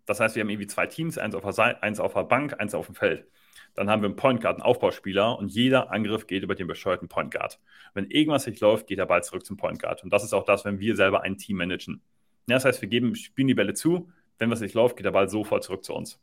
Das 0.05 0.19
heißt, 0.19 0.35
wir 0.35 0.41
haben 0.41 0.49
irgendwie 0.49 0.67
zwei 0.67 0.87
Teams, 0.87 1.17
eins 1.17 1.35
auf 1.35 1.43
der, 1.43 1.53
Seite, 1.53 1.83
eins 1.83 1.99
auf 1.99 2.13
der 2.13 2.23
Bank, 2.23 2.59
eins 2.59 2.73
auf 2.73 2.85
dem 2.85 2.95
Feld. 2.95 3.27
Dann 3.75 3.89
haben 3.89 4.01
wir 4.01 4.07
einen 4.07 4.15
Point 4.15 4.41
Guard, 4.41 4.55
einen 4.55 4.63
Aufbauspieler 4.63 5.37
und 5.37 5.49
jeder 5.49 5.91
Angriff 5.91 6.25
geht 6.25 6.43
über 6.43 6.55
den 6.55 6.65
bescheuerten 6.65 7.09
Point 7.09 7.31
Guard. 7.31 7.59
Wenn 7.93 8.09
irgendwas 8.09 8.47
nicht 8.47 8.59
läuft, 8.61 8.87
geht 8.87 8.99
der 8.99 9.05
Ball 9.05 9.23
zurück 9.23 9.45
zum 9.45 9.57
Point 9.57 9.81
Guard. 9.81 10.03
Und 10.03 10.11
das 10.11 10.23
ist 10.23 10.33
auch 10.33 10.45
das, 10.45 10.65
wenn 10.65 10.79
wir 10.79 10.95
selber 10.95 11.21
ein 11.21 11.37
Team 11.37 11.57
managen. 11.57 12.01
Ja, 12.47 12.55
das 12.55 12.65
heißt, 12.65 12.81
wir 12.81 12.89
geben, 12.89 13.13
spielen 13.15 13.49
die 13.49 13.53
Bälle 13.53 13.73
zu, 13.73 14.09
wenn 14.37 14.49
was 14.49 14.61
nicht 14.61 14.75
läuft, 14.75 14.97
geht 14.97 15.05
der 15.05 15.11
Ball 15.11 15.29
sofort 15.29 15.63
zurück 15.63 15.83
zu 15.83 15.93
uns. 15.93 16.19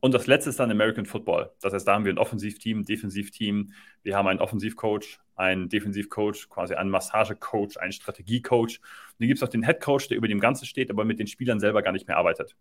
Und 0.00 0.12
das 0.12 0.26
letzte 0.26 0.50
ist 0.50 0.60
dann 0.60 0.70
American 0.70 1.06
Football. 1.06 1.50
Das 1.60 1.72
heißt, 1.72 1.86
da 1.86 1.94
haben 1.94 2.04
wir 2.04 2.12
ein 2.12 2.18
Offensivteam, 2.18 2.84
Defensivteam. 2.84 3.72
Wir 4.02 4.16
haben 4.16 4.28
einen 4.28 4.40
Offensivcoach, 4.40 5.18
einen 5.36 5.68
Defensivcoach, 5.68 6.48
quasi 6.48 6.74
einen 6.74 6.90
Massagecoach, 6.90 7.78
einen 7.78 7.92
Strategiecoach. 7.92 8.78
Und 8.80 9.20
dann 9.20 9.28
gibt 9.28 9.38
es 9.38 9.42
auch 9.42 9.48
den 9.48 9.62
Headcoach, 9.62 10.08
der 10.08 10.16
über 10.16 10.28
dem 10.28 10.40
Ganzen 10.40 10.66
steht, 10.66 10.90
aber 10.90 11.04
mit 11.04 11.18
den 11.18 11.26
Spielern 11.26 11.60
selber 11.60 11.82
gar 11.82 11.92
nicht 11.92 12.08
mehr 12.08 12.16
arbeitet. 12.16 12.56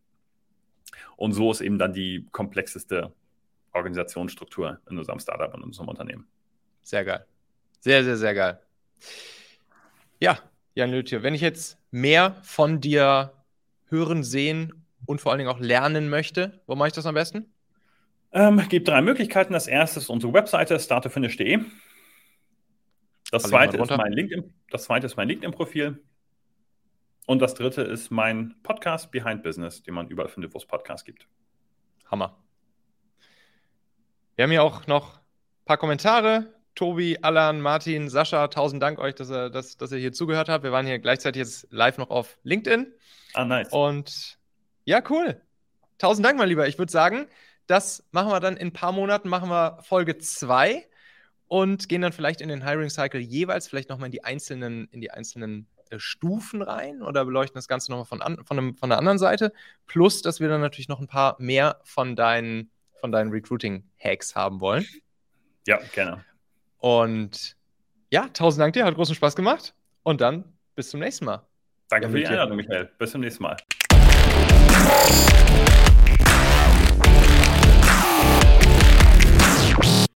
Und 1.18 1.34
so 1.34 1.52
ist 1.52 1.62
eben 1.62 1.78
dann 1.78 1.94
die 1.94 2.26
komplexeste 2.32 3.14
Organisationsstruktur 3.74 4.80
in 4.90 4.98
unserem 4.98 5.20
Startup 5.20 5.54
und 5.54 5.62
in 5.62 5.66
unserem 5.68 5.90
Unternehmen. 5.90 6.28
Sehr 6.82 7.04
geil. 7.04 7.26
Sehr, 7.80 8.04
sehr, 8.04 8.18
sehr 8.18 8.34
geil. 8.34 8.60
Ja, 10.20 10.40
Jan 10.74 10.92
Lütje, 10.92 11.24
wenn 11.24 11.34
ich 11.34 11.42
jetzt 11.42 11.78
mehr 11.92 12.38
von 12.44 12.80
dir 12.80 13.35
hören, 13.96 14.24
sehen 14.24 14.86
und 15.06 15.22
vor 15.22 15.32
allen 15.32 15.40
Dingen 15.40 15.50
auch 15.50 15.60
lernen 15.60 16.10
möchte, 16.10 16.62
wo 16.68 16.76
mache 16.76 16.90
ich 16.90 16.94
das 16.94 17.06
am 17.06 17.16
besten? 17.16 17.54
Ähm, 18.32 18.62
gibt 18.70 18.88
drei 18.88 19.02
Möglichkeiten. 19.02 19.54
Das 19.54 19.68
erste 19.68 20.00
ist 20.00 20.10
unsere 20.10 20.34
Webseite 20.34 20.80
startefinish.de. 20.80 21.60
Das 23.32 23.44
Das 23.44 23.52
zweite, 23.52 23.78
ist 23.78 23.90
mein 23.90 24.14
LinkedIn, 24.14 24.54
das 24.70 24.84
zweite 24.84 25.06
ist 25.06 25.16
mein 25.16 25.28
LinkedIn-Profil. 25.28 26.04
Und 27.26 27.40
das 27.40 27.56
dritte 27.56 27.82
ist 27.82 28.12
mein 28.12 28.56
Podcast 28.62 29.12
Behind 29.12 29.42
Business, 29.42 29.82
den 29.82 29.96
man 29.96 30.10
überall 30.10 30.30
findet, 30.30 30.54
wo 30.54 30.58
es 30.58 30.66
Podcasts 30.66 31.06
gibt. 31.06 31.28
Hammer. 32.12 32.38
Wir 34.36 34.44
haben 34.44 34.52
hier 34.52 34.64
auch 34.64 34.86
noch 34.86 35.18
ein 35.18 35.66
paar 35.66 35.78
Kommentare. 35.78 36.55
Tobi, 36.76 37.18
Alan, 37.22 37.62
Martin, 37.62 38.10
Sascha, 38.10 38.48
tausend 38.50 38.84
Dank 38.84 39.00
euch, 39.00 39.16
dass 39.16 39.32
ihr, 39.32 39.50
dass, 39.50 39.78
dass 39.78 39.92
ihr 39.94 39.98
hier 39.98 40.12
zugehört 40.12 40.50
habt. 40.50 40.64
Wir 40.64 40.74
waren 40.74 40.86
hier 40.86 41.00
gleichzeitig 41.00 41.40
jetzt 41.40 41.68
live 41.72 41.98
noch 41.98 42.10
auf 42.10 42.38
LinkedIn. 42.44 42.94
Ah, 43.34 43.46
nice. 43.46 43.72
Und 43.72 44.38
ja, 44.84 45.02
cool. 45.10 45.42
Tausend 45.98 46.26
Dank, 46.26 46.38
mein 46.38 46.50
Lieber. 46.50 46.68
Ich 46.68 46.78
würde 46.78 46.92
sagen, 46.92 47.28
das 47.68 48.04
machen 48.12 48.30
wir 48.30 48.40
dann 48.42 48.58
in 48.58 48.68
ein 48.68 48.74
paar 48.74 48.92
Monaten, 48.92 49.30
machen 49.30 49.50
wir 49.50 49.80
Folge 49.84 50.18
2 50.18 50.86
und 51.48 51.88
gehen 51.88 52.02
dann 52.02 52.12
vielleicht 52.12 52.42
in 52.42 52.50
den 52.50 52.66
Hiring 52.66 52.90
Cycle 52.90 53.22
jeweils 53.22 53.68
vielleicht 53.68 53.90
nochmal 53.90 54.08
in 54.08 54.12
die 54.12 54.24
einzelnen, 54.24 54.90
in 54.92 55.00
die 55.00 55.12
einzelnen 55.12 55.68
äh, 55.90 55.98
Stufen 55.98 56.62
rein 56.62 57.02
oder 57.02 57.24
beleuchten 57.24 57.56
das 57.56 57.70
Ganze 57.70 57.92
nochmal 57.92 58.06
von, 58.06 58.22
an, 58.22 58.44
von, 58.44 58.58
einem, 58.58 58.76
von 58.76 58.90
der 58.90 59.00
anderen 59.00 59.18
Seite. 59.18 59.54
Plus, 59.88 60.22
dass 60.22 60.42
wir 60.42 60.50
dann 60.50 60.62
natürlich 60.62 60.90
noch 60.90 61.00
ein 61.00 61.08
paar 61.08 61.38
mehr 61.40 61.80
von 61.84 62.18
deinen, 62.18 62.70
von 63.00 63.14
deinen 63.14 63.32
Recruiting-Hacks 63.32 64.36
haben 64.36 64.60
wollen. 64.60 64.86
Ja, 65.66 65.80
gerne. 65.94 66.24
Und 66.86 67.58
ja, 68.12 68.30
tausend 68.32 68.62
Dank 68.62 68.74
dir, 68.74 68.86
hat 68.86 68.94
großen 68.94 69.16
Spaß 69.16 69.36
gemacht. 69.36 69.74
Und 70.04 70.22
dann 70.22 70.44
bis 70.76 70.92
zum 70.92 71.00
nächsten 71.00 71.26
Mal. 71.26 71.42
Danke 71.90 72.10
für 72.10 72.20
die 72.20 72.28
Einladung, 72.28 72.58
Michael. 72.58 72.92
Bis 73.00 73.10
zum 73.10 73.22
nächsten 73.22 73.42
Mal. 73.42 73.58